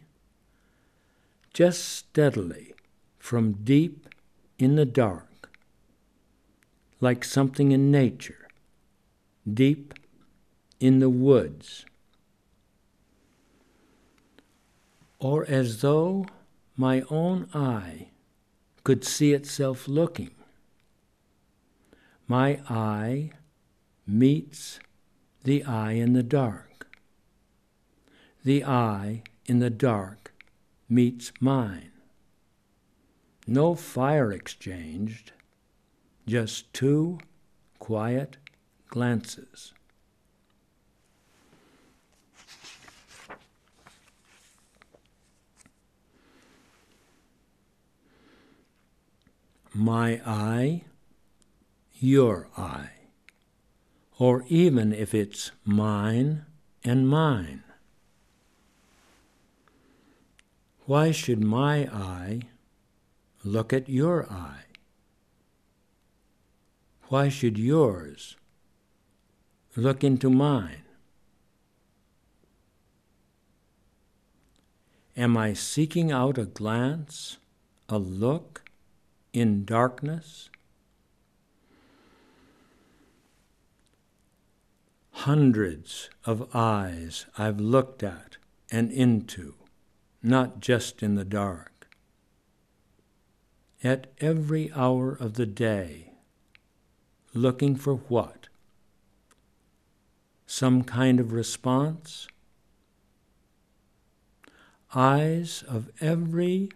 just 1.54 1.84
steadily 1.86 2.74
from 3.18 3.54
deep 3.64 4.10
in 4.60 4.76
the 4.76 4.86
dark, 4.86 5.50
like 7.00 7.24
something 7.24 7.72
in 7.72 7.92
nature, 7.92 8.48
deep 9.52 9.94
in 10.80 11.00
the 11.00 11.10
woods, 11.10 11.86
or 15.20 15.46
as 15.46 15.82
though 15.82 16.26
my 16.76 17.04
own 17.10 17.48
eye 17.54 18.08
could 18.84 19.04
see 19.04 19.34
itself 19.34 19.88
looking. 19.88 20.32
My 22.28 22.60
eye 22.70 23.32
meets 24.08 24.80
the 25.44 25.66
eye 25.66 25.92
in 25.92 26.14
the 26.14 26.24
dark. 26.24 26.88
The 28.44 28.64
eye 28.64 29.24
in 29.46 29.60
the 29.60 29.70
dark 29.70 30.34
meets 30.88 31.34
mine. 31.42 31.92
No 33.46 33.76
fire 33.76 34.32
exchanged, 34.32 35.34
just 36.26 36.74
two 36.74 37.20
quiet 37.80 38.38
glances. 38.90 39.74
My 49.74 50.22
eye, 50.26 50.84
your 52.00 52.48
eye 52.58 52.97
or 54.20 54.44
even 54.48 54.92
if 54.94 55.14
it's 55.14 55.52
mine 55.64 56.46
and 56.84 57.08
mine. 57.08 57.64
Why 60.86 61.12
should 61.12 61.44
my 61.44 61.86
eye 61.94 62.42
look 63.44 63.74
at 63.74 63.90
your 63.90 64.32
eye? 64.32 64.64
Why 67.10 67.30
should 67.30 67.58
yours 67.58 68.36
look 69.76 70.04
into 70.04 70.30
mine? 70.30 70.84
Am 75.16 75.36
I 75.36 75.54
seeking 75.54 76.12
out 76.12 76.38
a 76.38 76.46
glance, 76.46 77.38
a 77.90 77.98
look 77.98 78.70
in 79.34 79.66
darkness? 79.66 80.50
Hundreds 85.22 86.12
of 86.26 86.48
eyes 86.56 87.26
I've 87.40 87.60
looked 87.60 88.04
at 88.04 88.38
and 88.72 88.92
into, 88.92 89.56
not 90.22 90.60
just 90.60 91.02
in 91.02 91.16
the 91.16 91.26
dark. 91.26 91.90
At 93.84 94.14
every 94.20 94.72
hour 94.74 95.14
of 95.14 95.34
the 95.34 95.48
day, 95.48 96.14
looking 97.34 97.76
for 97.76 97.96
what? 97.96 98.48
Some 100.46 100.84
kind 100.84 101.20
of 101.20 101.34
response? 101.34 102.28
Eyes 104.94 105.64
of 105.68 105.90
every 106.00 106.70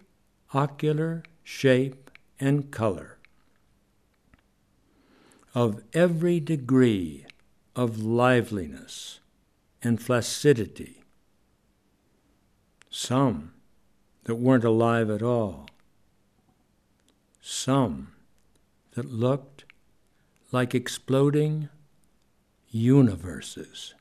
ocular 0.52 1.22
shape 1.44 2.10
and 2.40 2.72
color, 2.72 3.20
of 5.54 5.84
every 5.94 6.40
degree 6.40 7.28
of 7.76 8.04
liveliness 8.04 9.20
and 9.82 10.02
flaccidity. 10.02 11.04
Some 12.90 13.54
that 14.26 14.36
weren't 14.36 14.64
alive 14.64 15.10
at 15.10 15.22
all. 15.22 15.68
Some 17.42 18.12
that 18.94 19.12
looked 19.12 19.64
like 20.52 20.76
exploding 20.76 21.70
universes. 22.70 23.94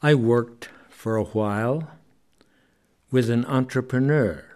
I 0.00 0.14
worked 0.14 0.68
for 0.88 1.16
a 1.16 1.24
while 1.24 1.90
with 3.10 3.28
an 3.30 3.44
entrepreneur 3.44 4.51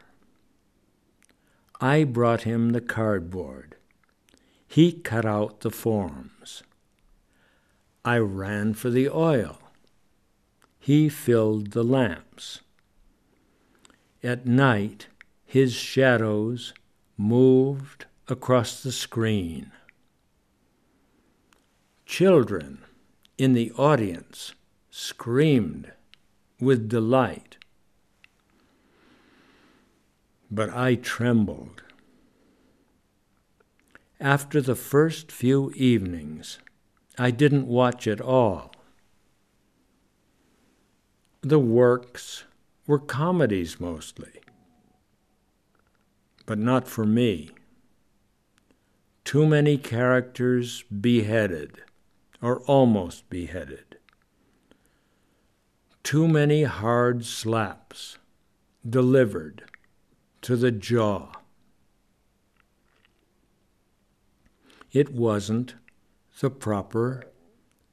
I 1.81 2.05
brought 2.05 2.43
him 2.43 2.71
the 2.71 2.81
cardboard. 2.81 3.77
He 4.67 4.93
cut 4.93 5.25
out 5.27 5.61
the 5.61 5.71
forms. 5.71 6.63
I 8.05 8.19
ran 8.19 8.75
for 8.75 8.89
the 8.89 9.09
oil. 9.09 9.59
He 10.79 11.09
filled 11.09 11.73
the 11.73 11.83
lamps. 11.83 12.61
At 14.23 14.47
night, 14.47 15.09
his 15.45 15.75
shadows 15.75 16.73
moved 17.17 18.07
across 18.29 18.83
the 18.83 18.93
screen. 18.93 19.73
Children 22.07 22.85
in 23.37 23.53
the 23.53 23.73
audience 23.73 24.55
screamed 24.91 25.93
with 26.61 26.89
delight 26.89 27.59
but 30.51 30.71
I 30.71 30.95
trembled. 30.95 31.83
After 34.21 34.61
the 34.61 34.75
first 34.75 35.31
few 35.31 35.73
evenings, 35.75 36.59
I 37.19 37.31
didn't 37.31 37.67
watch 37.67 38.07
at 38.07 38.21
all. 38.21 38.73
The 41.43 41.59
works 41.59 42.45
were 42.87 42.99
comedies 42.99 43.79
mostly, 43.79 44.41
but 46.47 46.59
not 46.59 46.89
for 46.89 47.05
me. 47.05 47.51
Too 49.25 49.47
many 49.47 49.77
characters 49.77 50.83
beheaded, 50.85 51.83
or 52.41 52.61
almost 52.61 53.29
beheaded. 53.29 53.99
Too 56.03 56.29
many 56.29 56.63
hard 56.63 57.25
slaps 57.25 58.19
delivered 58.89 59.65
to 60.47 60.55
the 60.55 60.71
jaw. 60.71 61.33
It 64.93 65.13
wasn't 65.13 65.75
the 66.39 66.51
proper 66.51 67.25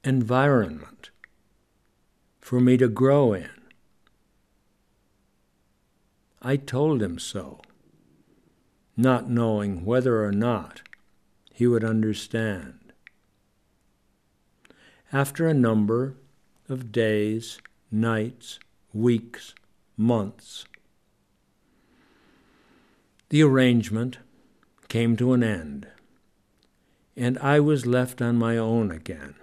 environment 0.03 1.09
for 2.39 2.59
me 2.59 2.77
to 2.77 2.87
grow 2.87 3.33
in. 3.33 3.49
I 6.43 6.57
told 6.57 7.01
him 7.01 7.17
so, 7.17 7.59
not 8.95 9.27
knowing 9.27 9.83
whether 9.83 10.23
or 10.23 10.31
not 10.31 10.83
he 11.51 11.65
would 11.65 11.83
understand. 11.83 12.93
After 15.11 15.47
a 15.47 15.55
number 15.55 16.17
of 16.69 16.91
days, 16.91 17.57
nights, 17.89 18.59
weeks, 18.93 19.55
months, 19.97 20.65
the 23.33 23.41
arrangement 23.41 24.19
came 24.89 25.17
to 25.17 25.33
an 25.33 25.41
end, 25.41 25.87
and 27.17 27.35
I 27.39 27.59
was 27.59 27.87
left 27.87 28.21
on 28.21 28.35
my 28.35 28.57
own 28.57 28.91
again, 28.91 29.33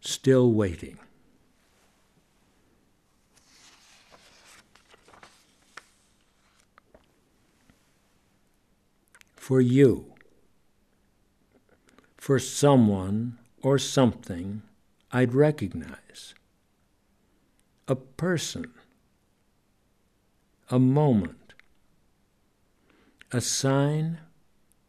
still 0.00 0.52
waiting. 0.52 0.96
For 9.34 9.60
you, 9.60 10.14
for 12.16 12.38
someone 12.38 13.40
or 13.60 13.76
something 13.76 14.62
I'd 15.10 15.34
recognize, 15.34 16.36
a 17.88 17.96
person 17.96 18.72
a 20.70 20.78
moment, 20.78 21.54
a 23.32 23.40
sign 23.40 24.18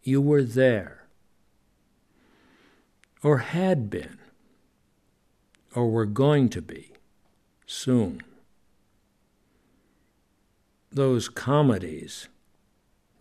you 0.03 0.21
were 0.21 0.43
there, 0.43 1.07
or 3.23 3.39
had 3.39 3.89
been, 3.89 4.17
or 5.73 5.89
were 5.89 6.05
going 6.05 6.47
to 6.49 6.61
be 6.61 6.93
soon. 7.65 8.21
Those 10.91 11.27
comedies 11.27 12.29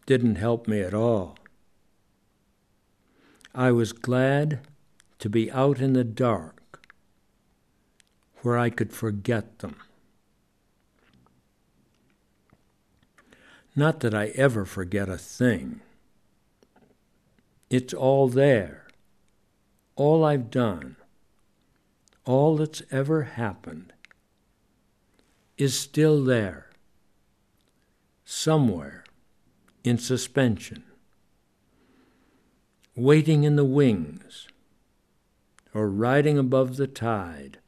didn't 0.06 0.36
help 0.36 0.68
me 0.68 0.80
at 0.80 0.94
all. 0.94 1.36
I 3.54 3.72
was 3.72 3.92
glad 3.92 4.60
to 5.18 5.28
be 5.28 5.50
out 5.50 5.80
in 5.80 5.92
the 5.92 6.04
dark 6.04 6.86
where 8.42 8.58
I 8.58 8.68
could 8.68 8.92
forget 8.92 9.60
them. 9.60 9.76
Not 13.76 14.00
that 14.00 14.14
I 14.14 14.28
ever 14.28 14.64
forget 14.64 15.08
a 15.08 15.18
thing. 15.18 15.80
It's 17.70 17.92
all 17.92 18.28
there. 18.28 18.86
All 19.96 20.24
I've 20.24 20.50
done, 20.50 20.96
all 22.24 22.56
that's 22.56 22.82
ever 22.90 23.22
happened, 23.22 23.92
is 25.56 25.78
still 25.78 26.24
there, 26.24 26.70
somewhere 28.24 29.04
in 29.84 29.98
suspension, 29.98 30.82
waiting 32.96 33.44
in 33.44 33.54
the 33.54 33.64
wings, 33.64 34.48
or 35.72 35.88
riding 35.88 36.38
above 36.38 36.76
the 36.76 36.88
tide, 36.88 37.58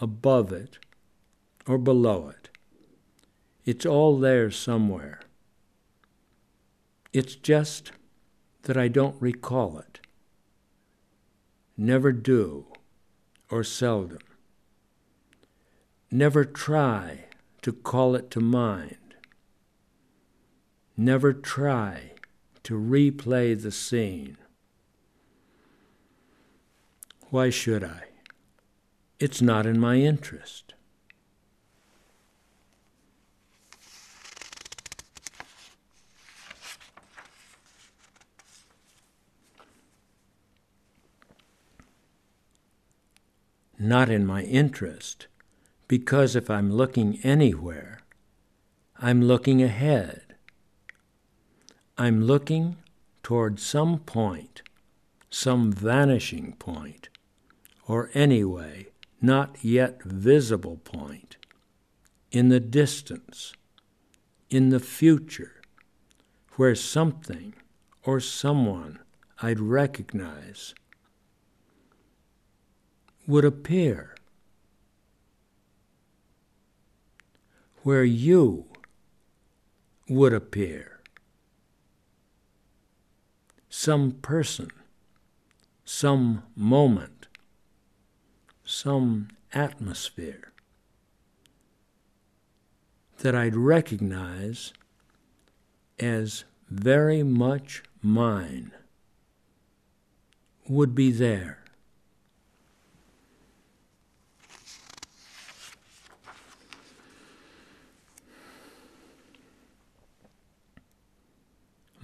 above 0.00 0.52
it 0.52 0.78
or 1.66 1.78
below 1.78 2.28
it. 2.28 2.41
It's 3.64 3.86
all 3.86 4.18
there 4.18 4.50
somewhere. 4.50 5.20
It's 7.12 7.36
just 7.36 7.92
that 8.62 8.76
I 8.76 8.88
don't 8.88 9.20
recall 9.20 9.78
it. 9.78 10.00
Never 11.76 12.12
do, 12.12 12.66
or 13.50 13.62
seldom. 13.62 14.18
Never 16.10 16.44
try 16.44 17.26
to 17.62 17.72
call 17.72 18.14
it 18.14 18.30
to 18.32 18.40
mind. 18.40 19.14
Never 20.96 21.32
try 21.32 22.12
to 22.64 22.74
replay 22.74 23.60
the 23.60 23.70
scene. 23.70 24.36
Why 27.30 27.50
should 27.50 27.82
I? 27.82 28.04
It's 29.18 29.40
not 29.40 29.66
in 29.66 29.78
my 29.80 29.96
interest. 29.96 30.74
Not 43.82 44.08
in 44.08 44.24
my 44.24 44.42
interest, 44.42 45.26
because 45.88 46.36
if 46.36 46.48
I'm 46.48 46.72
looking 46.72 47.18
anywhere, 47.22 48.00
I'm 48.96 49.22
looking 49.22 49.62
ahead. 49.62 50.36
I'm 51.98 52.22
looking 52.22 52.76
toward 53.22 53.58
some 53.58 53.98
point, 53.98 54.62
some 55.30 55.72
vanishing 55.72 56.52
point, 56.58 57.08
or 57.86 58.10
anyway, 58.14 58.86
not 59.20 59.56
yet 59.62 60.02
visible 60.02 60.78
point, 60.84 61.36
in 62.30 62.48
the 62.48 62.60
distance, 62.60 63.52
in 64.48 64.68
the 64.68 64.80
future, 64.80 65.60
where 66.56 66.74
something 66.74 67.54
or 68.04 68.20
someone 68.20 69.00
I'd 69.42 69.60
recognize 69.60 70.74
would 73.26 73.44
appear, 73.44 74.14
where 77.82 78.04
you 78.04 78.66
would 80.08 80.32
appear. 80.32 81.00
Some 83.68 84.12
person, 84.12 84.70
some 85.84 86.42
moment, 86.54 87.26
some 88.64 89.28
atmosphere 89.52 90.52
that 93.18 93.34
I'd 93.34 93.54
recognize 93.54 94.72
as 95.98 96.44
very 96.68 97.22
much 97.22 97.82
mine 98.02 98.72
would 100.68 100.94
be 100.94 101.12
there. 101.12 101.61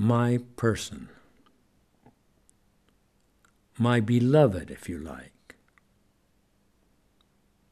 My 0.00 0.38
person, 0.54 1.08
my 3.76 3.98
beloved, 3.98 4.70
if 4.70 4.88
you 4.88 4.96
like, 4.96 5.56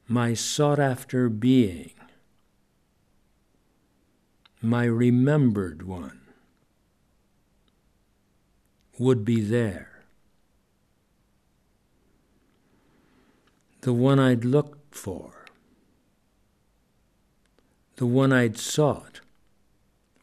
my 0.09 0.33
sought 0.33 0.77
after 0.77 1.29
being, 1.29 1.93
my 4.61 4.83
remembered 4.83 5.83
one, 5.83 6.19
would 8.99 9.23
be 9.23 9.39
there. 9.39 10.03
The 13.81 13.93
one 13.93 14.19
I'd 14.19 14.43
looked 14.43 14.93
for, 14.93 15.45
the 17.95 18.05
one 18.05 18.33
I'd 18.33 18.57
sought 18.57 19.21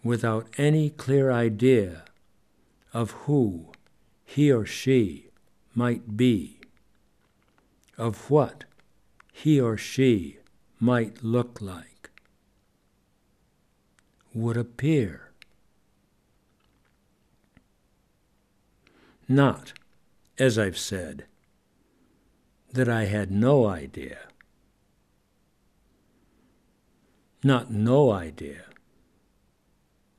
without 0.05 0.47
any 0.59 0.91
clear 0.91 1.33
idea 1.33 2.05
of 2.93 3.11
who 3.25 3.73
he 4.23 4.53
or 4.53 4.67
she 4.67 5.31
might 5.75 6.17
be, 6.17 6.61
of 7.97 8.31
what 8.31 8.65
he 9.33 9.59
or 9.59 9.79
she 9.79 10.39
might 10.79 11.25
look 11.25 11.61
like, 11.61 12.11
would 14.35 14.59
appear. 14.59 15.33
Not, 19.27 19.73
as 20.39 20.59
I've 20.59 20.79
said, 20.79 21.25
that 22.73 22.91
I 22.91 23.07
had 23.07 23.31
no 23.31 23.67
idea. 23.67 24.19
Not 27.43 27.71
no 27.71 28.11
idea 28.11 28.65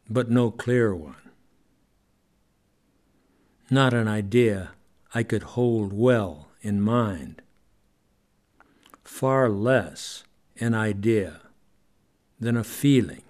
but 0.10 0.30
no 0.30 0.52
clear 0.52 0.96
one. 0.96 1.16
Not 3.70 3.94
an 3.94 4.08
idea 4.08 4.72
I 5.14 5.24
could 5.24 5.44
hold 5.44 5.94
well 5.94 6.50
in 6.62 6.82
mind. 6.82 7.42
Far 9.04 9.50
less 9.50 10.24
an 10.60 10.74
idea 10.74 11.42
than 12.40 12.58
a 12.58 12.64
feeling, 12.64 13.24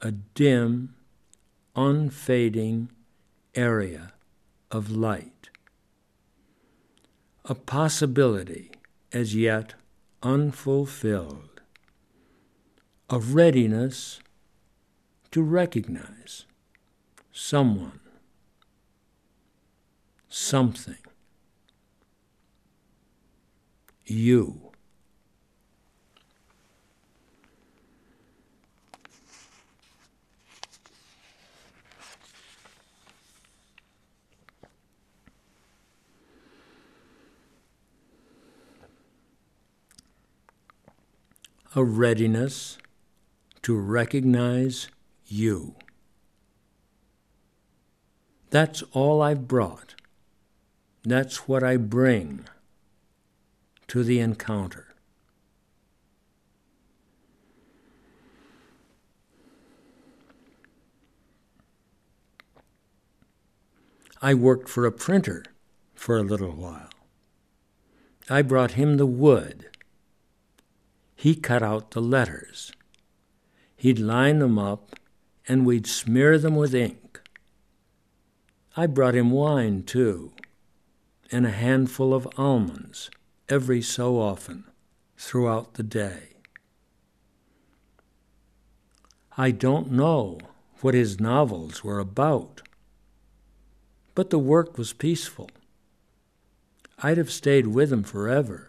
a 0.00 0.10
dim, 0.12 0.94
unfading 1.74 2.90
area 3.54 4.12
of 4.70 4.90
light. 4.90 5.50
a 7.50 7.54
possibility 7.54 8.70
as 9.12 9.34
yet 9.34 9.74
unfulfilled, 10.22 11.60
a 13.08 13.18
readiness 13.18 14.20
to 15.30 15.42
recognize 15.42 16.44
someone, 17.32 18.00
something, 20.28 20.96
you. 24.04 24.70
a 41.76 41.84
readiness 41.84 42.78
to 43.62 43.78
recognize 43.78 44.88
you. 45.30 45.74
That's 48.50 48.82
all 48.92 49.22
I've 49.22 49.46
brought. 49.46 49.94
That's 51.04 51.48
what 51.48 51.62
I 51.62 51.76
bring 51.76 52.44
to 53.88 54.02
the 54.02 54.20
encounter. 54.20 54.86
I 64.22 64.34
worked 64.34 64.68
for 64.68 64.84
a 64.84 64.92
printer 64.92 65.44
for 65.94 66.18
a 66.18 66.22
little 66.22 66.52
while. 66.52 66.90
I 68.28 68.42
brought 68.42 68.72
him 68.72 68.96
the 68.96 69.06
wood 69.06 69.70
he 71.20 71.34
cut 71.34 71.62
out 71.62 71.90
the 71.90 72.00
letters. 72.00 72.72
He'd 73.76 73.98
line 73.98 74.38
them 74.38 74.58
up, 74.58 74.98
and 75.50 75.66
we'd 75.66 75.84
smear 75.84 76.38
them 76.38 76.54
with 76.54 76.72
ink. 76.72 77.20
I 78.76 78.86
brought 78.86 79.16
him 79.16 79.32
wine, 79.32 79.82
too, 79.82 80.30
and 81.32 81.44
a 81.44 81.50
handful 81.50 82.14
of 82.14 82.28
almonds 82.36 83.10
every 83.48 83.82
so 83.82 84.20
often 84.20 84.62
throughout 85.18 85.74
the 85.74 85.82
day. 85.82 86.28
I 89.36 89.50
don't 89.50 89.90
know 89.90 90.38
what 90.82 90.94
his 90.94 91.18
novels 91.18 91.82
were 91.82 91.98
about, 91.98 92.62
but 94.14 94.30
the 94.30 94.38
work 94.38 94.78
was 94.78 94.92
peaceful. 94.92 95.50
I'd 97.02 97.18
have 97.18 97.32
stayed 97.32 97.66
with 97.66 97.92
him 97.92 98.04
forever 98.04 98.68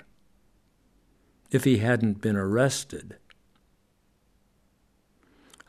if 1.52 1.64
he 1.64 1.78
hadn't 1.78 2.22
been 2.22 2.36
arrested. 2.36 3.18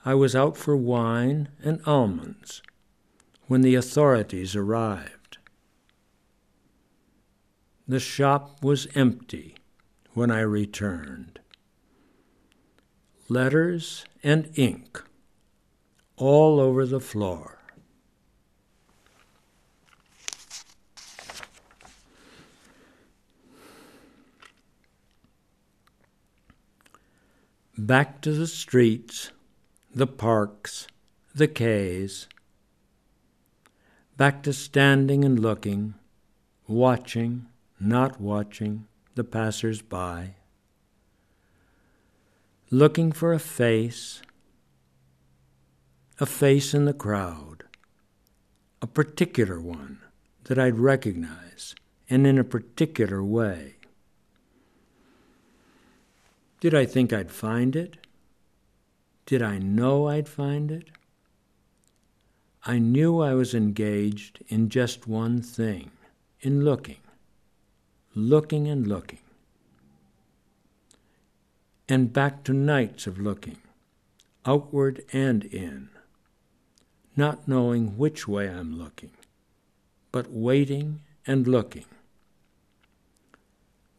I 0.04 0.14
was 0.14 0.34
out 0.34 0.56
for 0.56 0.76
wine 0.76 1.48
and 1.62 1.80
almonds 1.86 2.62
when 3.46 3.62
the 3.62 3.74
authorities 3.74 4.56
arrived. 4.56 5.38
The 7.86 8.00
shop 8.00 8.62
was 8.62 8.88
empty 8.94 9.56
when 10.14 10.30
I 10.30 10.40
returned. 10.40 11.40
Letters 13.28 14.04
and 14.22 14.50
ink 14.56 15.02
all 16.16 16.60
over 16.60 16.86
the 16.86 17.00
floor. 17.00 17.62
back 27.86 28.20
to 28.20 28.32
the 28.32 28.46
streets, 28.46 29.32
the 29.94 30.06
parks, 30.06 30.86
the 31.34 31.46
quays, 31.46 32.26
back 34.16 34.42
to 34.42 34.50
standing 34.50 35.22
and 35.22 35.38
looking, 35.38 35.92
watching, 36.66 37.46
not 37.78 38.18
watching 38.18 38.86
the 39.16 39.24
passers 39.24 39.82
by, 39.82 40.34
looking 42.70 43.12
for 43.12 43.34
a 43.34 43.38
face, 43.38 44.22
a 46.18 46.24
face 46.24 46.72
in 46.72 46.86
the 46.86 46.94
crowd, 46.94 47.64
a 48.80 48.86
particular 48.86 49.60
one 49.60 49.98
that 50.44 50.58
I'd 50.58 50.78
recognize 50.78 51.74
and 52.08 52.26
in 52.26 52.38
a 52.38 52.44
particular 52.44 53.22
way. 53.22 53.76
Did 56.60 56.74
I 56.74 56.86
think 56.86 57.12
I'd 57.12 57.30
find 57.30 57.76
it? 57.76 57.98
Did 59.26 59.42
I 59.42 59.58
know 59.58 60.08
I'd 60.08 60.28
find 60.28 60.70
it? 60.70 60.88
I 62.64 62.78
knew 62.78 63.20
I 63.20 63.34
was 63.34 63.54
engaged 63.54 64.42
in 64.48 64.68
just 64.68 65.08
one 65.08 65.42
thing 65.42 65.90
in 66.40 66.64
looking, 66.64 66.98
looking 68.14 68.68
and 68.68 68.86
looking. 68.86 69.18
And 71.88 72.12
back 72.12 72.44
to 72.44 72.52
nights 72.52 73.06
of 73.06 73.18
looking, 73.18 73.58
outward 74.46 75.04
and 75.12 75.44
in, 75.44 75.90
not 77.16 77.46
knowing 77.46 77.98
which 77.98 78.26
way 78.26 78.48
I'm 78.48 78.78
looking, 78.78 79.12
but 80.10 80.30
waiting 80.30 81.00
and 81.26 81.46
looking. 81.46 81.86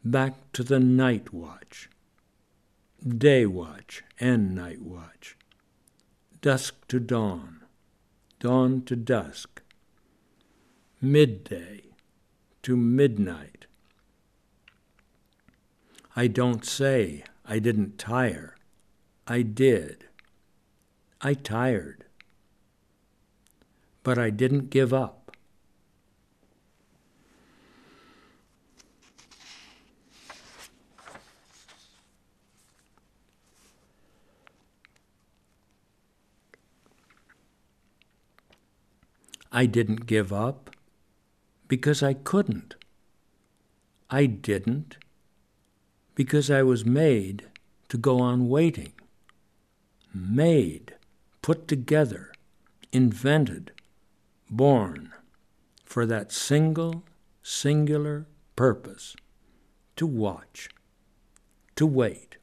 Back 0.04 0.52
to 0.52 0.62
the 0.62 0.80
night 0.80 1.32
watch 1.32 1.88
day 3.06 3.44
watch 3.44 4.02
and 4.18 4.54
night 4.54 4.80
watch, 4.80 5.36
dusk 6.40 6.88
to 6.88 6.98
dawn, 6.98 7.60
dawn 8.40 8.82
to 8.82 8.96
dusk, 8.96 9.62
midday 11.02 11.82
to 12.62 12.76
midnight. 12.76 13.66
I 16.16 16.28
don't 16.28 16.64
say 16.64 17.24
I 17.44 17.58
didn't 17.58 17.98
tire. 17.98 18.56
I 19.26 19.42
did. 19.42 20.06
I 21.20 21.34
tired. 21.34 22.04
But 24.02 24.18
I 24.18 24.30
didn't 24.30 24.70
give 24.70 24.94
up. 24.94 25.23
I 39.56 39.66
didn't 39.66 40.06
give 40.06 40.32
up 40.32 40.74
because 41.68 42.02
I 42.02 42.12
couldn't. 42.12 42.74
I 44.10 44.26
didn't 44.26 44.96
because 46.16 46.50
I 46.50 46.64
was 46.64 46.84
made 46.84 47.46
to 47.88 47.96
go 47.96 48.18
on 48.18 48.48
waiting. 48.48 48.94
Made, 50.12 50.94
put 51.40 51.68
together, 51.68 52.32
invented, 52.90 53.70
born 54.50 55.12
for 55.84 56.04
that 56.04 56.32
single, 56.32 57.04
singular 57.40 58.26
purpose 58.56 59.14
to 59.94 60.04
watch, 60.04 60.68
to 61.76 61.86
wait. 61.86 62.38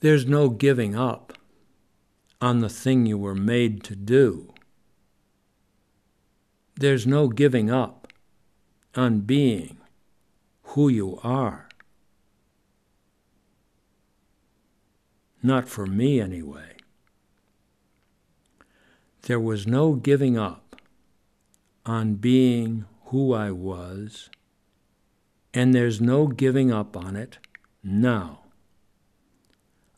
There's 0.00 0.26
no 0.26 0.48
giving 0.48 0.96
up 0.96 1.32
on 2.44 2.58
the 2.58 2.68
thing 2.68 3.06
you 3.06 3.16
were 3.16 3.34
made 3.34 3.82
to 3.82 3.96
do. 3.96 4.52
There's 6.74 7.06
no 7.06 7.26
giving 7.26 7.70
up 7.70 8.12
on 8.94 9.20
being 9.20 9.78
who 10.64 10.90
you 10.90 11.18
are. 11.24 11.70
Not 15.42 15.70
for 15.70 15.86
me, 15.86 16.20
anyway. 16.20 16.76
There 19.22 19.40
was 19.40 19.66
no 19.66 19.94
giving 19.94 20.36
up 20.36 20.76
on 21.86 22.16
being 22.16 22.84
who 23.06 23.32
I 23.32 23.52
was, 23.52 24.28
and 25.54 25.74
there's 25.74 25.98
no 25.98 26.26
giving 26.26 26.70
up 26.70 26.94
on 26.94 27.16
it 27.16 27.38
now. 27.82 28.43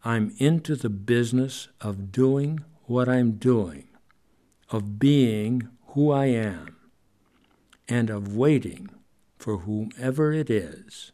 I'm 0.07 0.37
into 0.39 0.77
the 0.77 0.89
business 0.89 1.67
of 1.81 2.13
doing 2.13 2.61
what 2.85 3.09
I'm 3.09 3.33
doing, 3.33 3.89
of 4.71 5.01
being 5.01 5.69
who 5.89 6.13
I 6.13 6.27
am, 6.27 6.77
and 7.89 8.09
of 8.09 8.37
waiting 8.37 8.89
for 9.37 9.57
whomever 9.59 10.33
it 10.33 10.49
is 10.49 11.11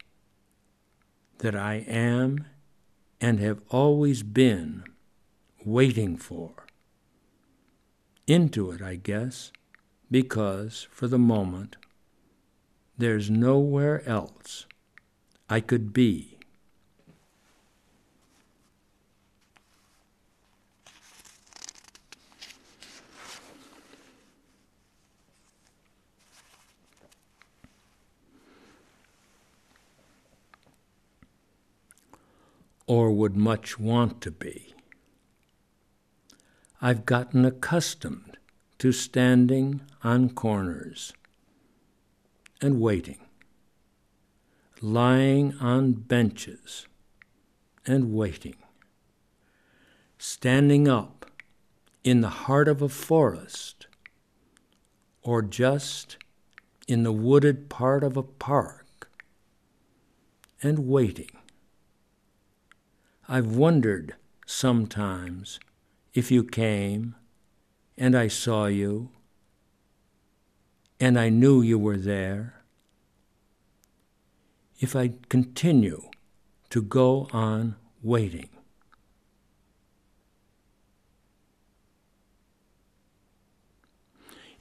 that 1.38 1.56
I 1.56 1.86
am 1.88 2.44
and 3.18 3.40
have 3.40 3.62
always 3.70 4.22
been 4.22 4.84
waiting 5.64 6.18
for. 6.18 6.66
Into 8.26 8.72
it, 8.72 8.82
I 8.82 8.96
guess, 8.96 9.52
because 10.10 10.86
for 10.90 11.08
the 11.08 11.18
moment 11.18 11.76
there's 12.98 13.30
nowhere 13.30 14.06
else 14.06 14.66
I 15.48 15.60
could 15.60 15.94
be. 15.94 16.31
Or 32.86 33.12
would 33.12 33.36
much 33.36 33.78
want 33.78 34.20
to 34.22 34.30
be. 34.30 34.74
I've 36.80 37.06
gotten 37.06 37.44
accustomed 37.44 38.38
to 38.78 38.90
standing 38.90 39.82
on 40.02 40.30
corners 40.30 41.12
and 42.60 42.80
waiting, 42.80 43.18
lying 44.80 45.54
on 45.60 45.92
benches 45.92 46.88
and 47.86 48.12
waiting, 48.12 48.56
standing 50.18 50.88
up 50.88 51.30
in 52.02 52.20
the 52.20 52.28
heart 52.28 52.66
of 52.66 52.82
a 52.82 52.88
forest 52.88 53.86
or 55.22 55.40
just 55.42 56.16
in 56.88 57.04
the 57.04 57.12
wooded 57.12 57.68
part 57.68 58.02
of 58.02 58.16
a 58.16 58.22
park 58.22 59.08
and 60.62 60.80
waiting. 60.80 61.30
I've 63.28 63.54
wondered 63.54 64.16
sometimes 64.46 65.60
if 66.12 66.30
you 66.30 66.42
came 66.42 67.14
and 67.96 68.16
I 68.16 68.26
saw 68.26 68.66
you 68.66 69.10
and 70.98 71.18
I 71.18 71.28
knew 71.28 71.62
you 71.62 71.78
were 71.78 71.96
there, 71.96 72.62
if 74.80 74.96
I 74.96 75.12
continue 75.28 76.10
to 76.70 76.82
go 76.82 77.28
on 77.32 77.76
waiting. 78.02 78.48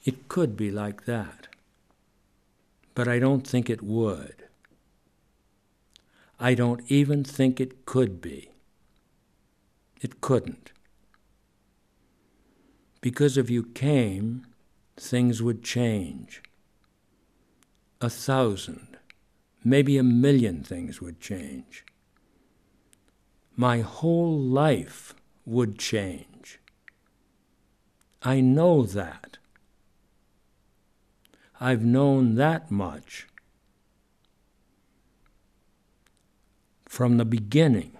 It 0.04 0.28
could 0.28 0.56
be 0.56 0.70
like 0.70 1.04
that, 1.06 1.48
but 2.94 3.08
I 3.08 3.18
don't 3.18 3.46
think 3.46 3.68
it 3.68 3.82
would. 3.82 4.44
I 6.38 6.54
don't 6.54 6.82
even 6.88 7.24
think 7.24 7.60
it 7.60 7.84
could 7.86 8.20
be. 8.20 8.51
It 10.02 10.20
couldn't. 10.20 10.72
Because 13.00 13.38
if 13.38 13.48
you 13.48 13.62
came, 13.62 14.46
things 14.96 15.40
would 15.40 15.62
change. 15.62 16.42
A 18.00 18.10
thousand, 18.10 18.98
maybe 19.62 19.96
a 19.96 20.02
million 20.02 20.64
things 20.64 21.00
would 21.00 21.20
change. 21.20 21.84
My 23.54 23.80
whole 23.80 24.36
life 24.36 25.14
would 25.46 25.78
change. 25.78 26.58
I 28.22 28.40
know 28.40 28.82
that. 28.82 29.38
I've 31.60 31.84
known 31.84 32.34
that 32.34 32.72
much 32.72 33.28
from 36.88 37.18
the 37.18 37.24
beginning. 37.24 37.96